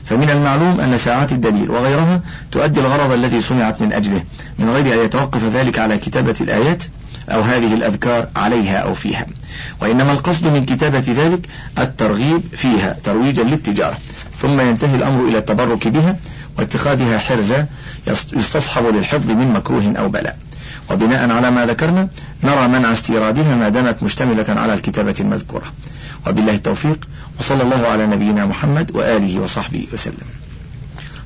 فمن 0.05 0.29
المعلوم 0.29 0.79
أن 0.79 0.97
ساعات 0.97 1.31
الدليل 1.31 1.71
وغيرها 1.71 2.21
تؤدي 2.51 2.79
الغرض 2.79 3.11
الذي 3.11 3.41
صنعت 3.41 3.81
من 3.81 3.93
أجله 3.93 4.23
من 4.59 4.69
غير 4.69 4.93
أن 4.93 5.05
يتوقف 5.05 5.43
ذلك 5.43 5.79
على 5.79 5.97
كتابة 5.97 6.35
الآيات 6.41 6.83
أو 7.29 7.41
هذه 7.41 7.73
الأذكار 7.73 8.27
عليها 8.35 8.77
أو 8.77 8.93
فيها. 8.93 9.25
وإنما 9.81 10.11
القصد 10.11 10.47
من 10.47 10.65
كتابة 10.65 11.03
ذلك 11.07 11.47
الترغيب 11.79 12.41
فيها 12.53 12.97
ترويجا 13.03 13.43
للتجارة. 13.43 13.97
ثم 14.37 14.59
ينتهي 14.59 14.95
الأمر 14.95 15.27
إلى 15.27 15.37
التبرك 15.37 15.87
بها 15.87 16.15
واتخاذها 16.57 17.17
حرزة 17.17 17.65
يستصحب 18.33 18.85
للحفظ 18.85 19.29
من 19.29 19.53
مكروه 19.53 19.93
أو 19.97 20.09
بلاء. 20.09 20.37
وبناء 20.91 21.31
على 21.31 21.51
ما 21.51 21.65
ذكرنا 21.65 22.07
نرى 22.43 22.67
منع 22.67 22.91
استيرادها 22.91 23.55
ما 23.55 23.69
دامت 23.69 24.03
مشتملة 24.03 24.45
على 24.49 24.73
الكتابة 24.73 25.15
المذكورة. 25.19 25.65
وبالله 26.27 26.55
التوفيق 26.55 27.07
وصلى 27.39 27.63
الله 27.63 27.87
على 27.87 28.07
نبينا 28.07 28.45
محمد 28.45 28.91
وآله 28.95 29.39
وصحبه 29.39 29.87
وسلم. 29.93 30.27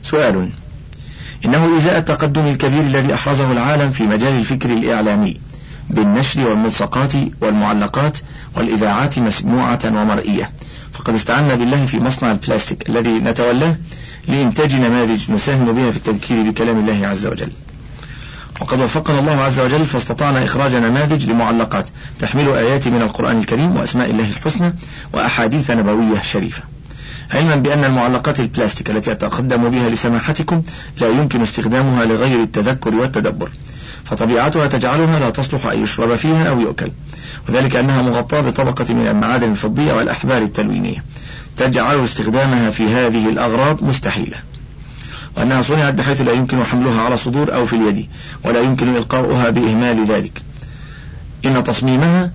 سؤال 0.01 0.49
إنه 1.45 1.77
إزاء 1.77 1.97
التقدم 1.97 2.47
الكبير 2.47 2.81
الذي 2.81 3.13
أحرزه 3.13 3.51
العالم 3.51 3.89
في 3.89 4.03
مجال 4.03 4.33
الفكر 4.33 4.69
الإعلامي 4.69 5.39
بالنشر 5.89 6.47
والملصقات 6.47 7.13
والمعلقات 7.41 8.17
والإذاعات 8.55 9.19
مسموعة 9.19 9.79
ومرئية. 9.85 10.51
فقد 10.93 11.15
استعنا 11.15 11.55
بالله 11.55 11.85
في 11.85 11.99
مصنع 11.99 12.31
البلاستيك 12.31 12.89
الذي 12.89 13.09
نتولاه 13.09 13.75
لإنتاج 14.27 14.75
نماذج 14.75 15.31
نساهم 15.31 15.71
بها 15.71 15.91
في 15.91 15.97
التذكير 15.97 16.49
بكلام 16.49 16.77
الله 16.79 17.07
عز 17.07 17.27
وجل. 17.27 17.51
وقد 18.61 18.81
وفقنا 18.81 19.19
الله 19.19 19.41
عز 19.41 19.59
وجل 19.59 19.85
فاستطعنا 19.85 20.43
إخراج 20.43 20.75
نماذج 20.75 21.29
لمعلقات 21.29 21.85
تحمل 22.19 22.49
آيات 22.49 22.87
من 22.87 23.01
القرآن 23.01 23.37
الكريم 23.39 23.75
وأسماء 23.75 24.09
الله 24.09 24.29
الحسنى 24.29 24.73
وأحاديث 25.13 25.71
نبوية 25.71 26.21
شريفة. 26.21 26.63
علما 27.33 27.55
بأن 27.55 27.83
المعلقات 27.83 28.39
البلاستيك 28.39 28.89
التي 28.89 29.11
أتقدم 29.11 29.69
بها 29.69 29.89
لسماحتكم 29.89 30.61
لا 31.01 31.07
يمكن 31.07 31.41
استخدامها 31.41 32.05
لغير 32.05 32.43
التذكر 32.43 32.95
والتدبر. 32.95 33.49
فطبيعتها 34.09 34.67
تجعلها 34.67 35.19
لا 35.19 35.29
تصلح 35.29 35.65
أن 35.65 35.83
يشرب 35.83 36.15
فيها 36.15 36.49
أو 36.49 36.59
يؤكل. 36.59 36.91
وذلك 37.49 37.75
أنها 37.75 38.01
مغطاة 38.01 38.41
بطبقة 38.41 38.93
من 38.93 39.07
المعادن 39.07 39.51
الفضية 39.51 39.93
والأحبار 39.93 40.41
التلوينية. 40.41 41.03
تجعل 41.57 42.03
استخدامها 42.03 42.69
في 42.69 42.83
هذه 42.83 43.29
الأغراض 43.29 43.83
مستحيلة. 43.83 44.37
وأنها 45.37 45.61
صنعت 45.61 45.93
بحيث 45.93 46.21
لا 46.21 46.31
يمكن 46.31 46.63
حملها 46.63 47.01
على 47.01 47.13
الصدور 47.13 47.55
أو 47.55 47.65
في 47.65 47.75
اليد 47.75 48.07
ولا 48.45 48.61
يمكن 48.61 48.95
إلقاؤها 48.95 49.49
بإهمال 49.49 50.05
ذلك. 50.05 50.41
إن 51.45 51.63
تصميمها 51.63 52.31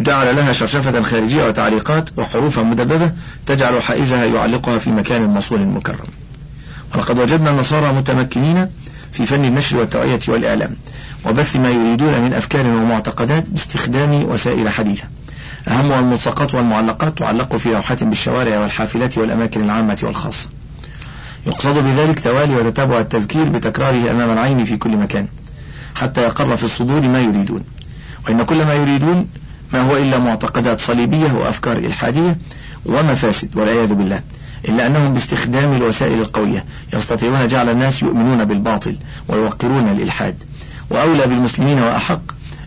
جعل 0.00 0.36
لها 0.36 0.52
شرشفة 0.52 1.02
خارجية 1.02 1.44
وتعليقات 1.48 2.10
وحروفا 2.16 2.62
مدببة 2.62 3.12
تجعل 3.46 3.82
حائزها 3.82 4.24
يعلقها 4.24 4.78
في 4.78 4.90
مكان 4.90 5.24
مصون 5.24 5.66
مكرم. 5.66 6.08
ولقد 6.94 7.18
وجدنا 7.18 7.50
النصارى 7.50 7.92
متمكنين 7.92 8.66
في 9.14 9.26
فن 9.26 9.44
النشر 9.44 9.76
والتوعية 9.76 10.20
والإعلام 10.28 10.76
وبث 11.26 11.56
ما 11.56 11.70
يريدون 11.70 12.20
من 12.20 12.34
أفكار 12.34 12.66
ومعتقدات 12.66 13.48
باستخدام 13.48 14.24
وسائل 14.24 14.68
حديثة. 14.68 15.04
أهمها 15.68 16.00
الملصقات 16.00 16.54
والمعلقات 16.54 17.18
تعلق 17.18 17.56
في 17.56 17.68
لوحات 17.68 18.04
بالشوارع 18.04 18.58
والحافلات 18.58 19.18
والأماكن 19.18 19.64
العامة 19.64 19.98
والخاصة. 20.02 20.48
يقصد 21.46 21.74
بذلك 21.74 22.20
توالي 22.20 22.56
وتتابع 22.56 22.98
التذكير 22.98 23.44
بتكراره 23.44 24.10
أمام 24.10 24.30
العين 24.30 24.64
في 24.64 24.76
كل 24.76 24.96
مكان 24.96 25.26
حتى 25.94 26.22
يقر 26.22 26.56
في 26.56 26.64
الصدور 26.64 27.00
ما 27.00 27.20
يريدون. 27.20 27.64
وإن 28.26 28.42
كل 28.42 28.64
ما 28.64 28.74
يريدون 28.74 29.28
ما 29.72 29.80
هو 29.80 29.96
إلا 29.96 30.18
معتقدات 30.18 30.80
صليبية 30.80 31.32
وأفكار 31.32 31.76
إلحادية 31.76 32.36
ومفاسد 32.86 33.56
والعياذ 33.56 33.94
بالله. 33.94 34.20
إلا 34.68 34.86
أنهم 34.86 35.14
باستخدام 35.14 35.72
الوسائل 35.72 36.20
القوية. 36.20 36.64
يستطيعون 36.92 37.46
جعل 37.46 37.68
الناس 37.68 38.02
يؤمنون 38.02 38.44
بالباطل 38.44 38.96
ويوقرون 39.28 39.88
الإلحاد. 39.88 40.44
وأولى 40.90 41.26
بالمسلمين 41.26 41.78
وأحق 41.78 42.20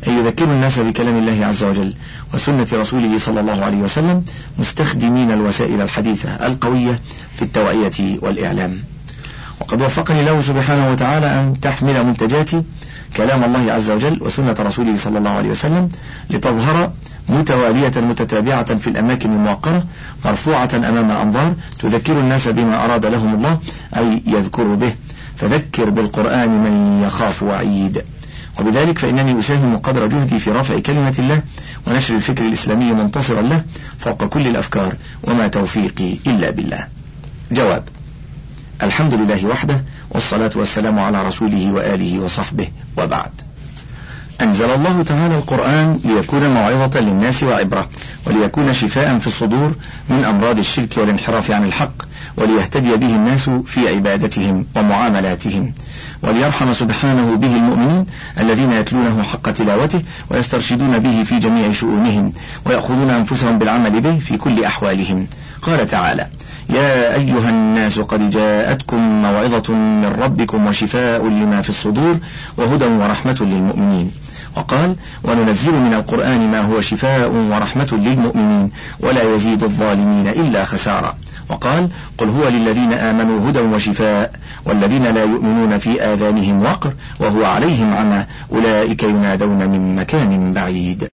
أن 0.07 0.17
يذكروا 0.17 0.53
الناس 0.53 0.79
بكلام 0.79 1.17
الله 1.17 1.45
عز 1.45 1.63
وجل 1.63 1.93
وسنة 2.33 2.67
رسوله 2.73 3.17
صلى 3.17 3.39
الله 3.39 3.65
عليه 3.65 3.77
وسلم 3.77 4.25
مستخدمين 4.59 5.31
الوسائل 5.31 5.81
الحديثة 5.81 6.29
القوية 6.29 6.99
في 7.35 7.41
التوعية 7.41 8.19
والإعلام. 8.21 8.77
وقد 9.59 9.81
وفقني 9.81 10.19
الله 10.19 10.41
سبحانه 10.41 10.91
وتعالى 10.91 11.25
أن 11.25 11.59
تحمل 11.61 12.05
منتجاتي 12.05 12.63
كلام 13.17 13.43
الله 13.43 13.73
عز 13.73 13.91
وجل 13.91 14.17
وسنة 14.21 14.55
رسوله 14.59 14.95
صلى 14.97 15.17
الله 15.17 15.29
عليه 15.29 15.49
وسلم 15.49 15.89
لتظهر 16.29 16.91
متوالية 17.29 17.91
متتابعة 18.01 18.75
في 18.75 18.87
الأماكن 18.87 19.31
الموقرة 19.31 19.85
مرفوعة 20.25 20.69
أمام 20.75 21.11
الأنظار 21.11 21.53
تذكر 21.79 22.19
الناس 22.19 22.47
بما 22.47 22.85
أراد 22.85 23.05
لهم 23.05 23.35
الله 23.35 23.59
أي 23.97 24.21
يذكروا 24.27 24.75
به. 24.75 24.95
فذكر 25.37 25.89
بالقرآن 25.89 26.49
من 26.49 27.03
يخاف 27.07 27.43
وعيد. 27.43 28.03
وبذلك 28.59 28.99
فإنني 28.99 29.39
أساهم 29.39 29.77
قدر 29.77 30.07
جهدي 30.07 30.39
في 30.39 30.51
رفع 30.51 30.79
كلمة 30.79 31.15
الله 31.19 31.41
ونشر 31.87 32.15
الفكر 32.15 32.45
الإسلامي 32.45 32.93
منتصرا 32.93 33.41
له 33.41 33.63
فوق 33.99 34.23
كل 34.25 34.47
الأفكار 34.47 34.95
وما 35.23 35.47
توفيقي 35.47 36.17
إلا 36.27 36.49
بالله. 36.49 36.87
جواب 37.51 37.83
الحمد 38.83 39.13
لله 39.13 39.45
وحده 39.45 39.83
والصلاة 40.09 40.51
والسلام 40.55 40.99
على 40.99 41.27
رسوله 41.27 41.71
وآله 41.71 42.19
وصحبه 42.19 42.67
وبعد. 42.97 43.46
أنزل 44.41 44.69
الله 44.71 45.03
تعالى 45.03 45.35
القرآن 45.35 45.99
ليكون 46.05 46.49
موعظة 46.49 46.99
للناس 46.99 47.43
وعبرة 47.43 47.89
وليكون 48.25 48.73
شفاء 48.73 49.17
في 49.17 49.27
الصدور 49.27 49.75
من 50.09 50.25
أمراض 50.25 50.57
الشرك 50.57 50.97
والانحراف 50.97 51.51
عن 51.51 51.63
الحق 51.63 51.93
وليهتدي 52.37 52.95
به 52.95 53.15
الناس 53.15 53.49
في 53.49 53.95
عبادتهم 53.95 54.65
ومعاملاتهم. 54.75 55.73
وليرحم 56.23 56.73
سبحانه 56.73 57.35
به 57.35 57.55
المؤمنين 57.55 58.05
الذين 58.39 58.71
يتلونه 58.71 59.23
حق 59.23 59.51
تلاوته 59.51 60.01
ويسترشدون 60.29 60.99
به 60.99 61.23
في 61.23 61.39
جميع 61.39 61.71
شؤونهم 61.71 62.33
ويأخذون 62.65 63.09
أنفسهم 63.09 63.59
بالعمل 63.59 64.01
به 64.01 64.19
في 64.19 64.37
كل 64.37 64.63
أحوالهم. 64.63 65.27
قال 65.61 65.87
تعالى 65.87 66.27
يا 66.69 67.13
أيها 67.13 67.49
الناس 67.49 67.99
قد 67.99 68.29
جاءتكم 68.29 69.21
موعظة 69.21 69.73
من 69.73 70.15
ربكم 70.19 70.67
وشفاء 70.67 71.27
لما 71.27 71.61
في 71.61 71.69
الصدور 71.69 72.17
وهدى 72.57 72.85
ورحمة 72.85 73.37
للمؤمنين. 73.41 74.11
وقال 74.55 74.95
وننزل 75.23 75.71
من 75.71 75.93
القرآن 75.93 76.51
ما 76.51 76.59
هو 76.59 76.81
شفاء 76.81 77.31
ورحمة 77.31 77.87
للمؤمنين 77.91 78.71
ولا 78.99 79.35
يزيد 79.35 79.63
الظالمين 79.63 80.27
إلا 80.27 80.65
خسارا 80.65 81.15
وقال 81.49 81.89
قل 82.17 82.29
هو 82.29 82.47
للذين 82.47 82.93
آمنوا 82.93 83.49
هدى 83.49 83.59
وشفاء 83.59 84.31
والذين 84.65 85.03
لا 85.03 85.23
يؤمنون 85.23 85.77
في 85.77 86.01
آذانهم 86.03 86.63
وقر 86.63 86.93
وهو 87.19 87.45
عليهم 87.45 87.93
عمى 87.93 88.25
أولئك 88.53 89.03
ينادون 89.03 89.69
من 89.69 89.95
مكان 89.95 90.53
بعيد. 90.53 91.03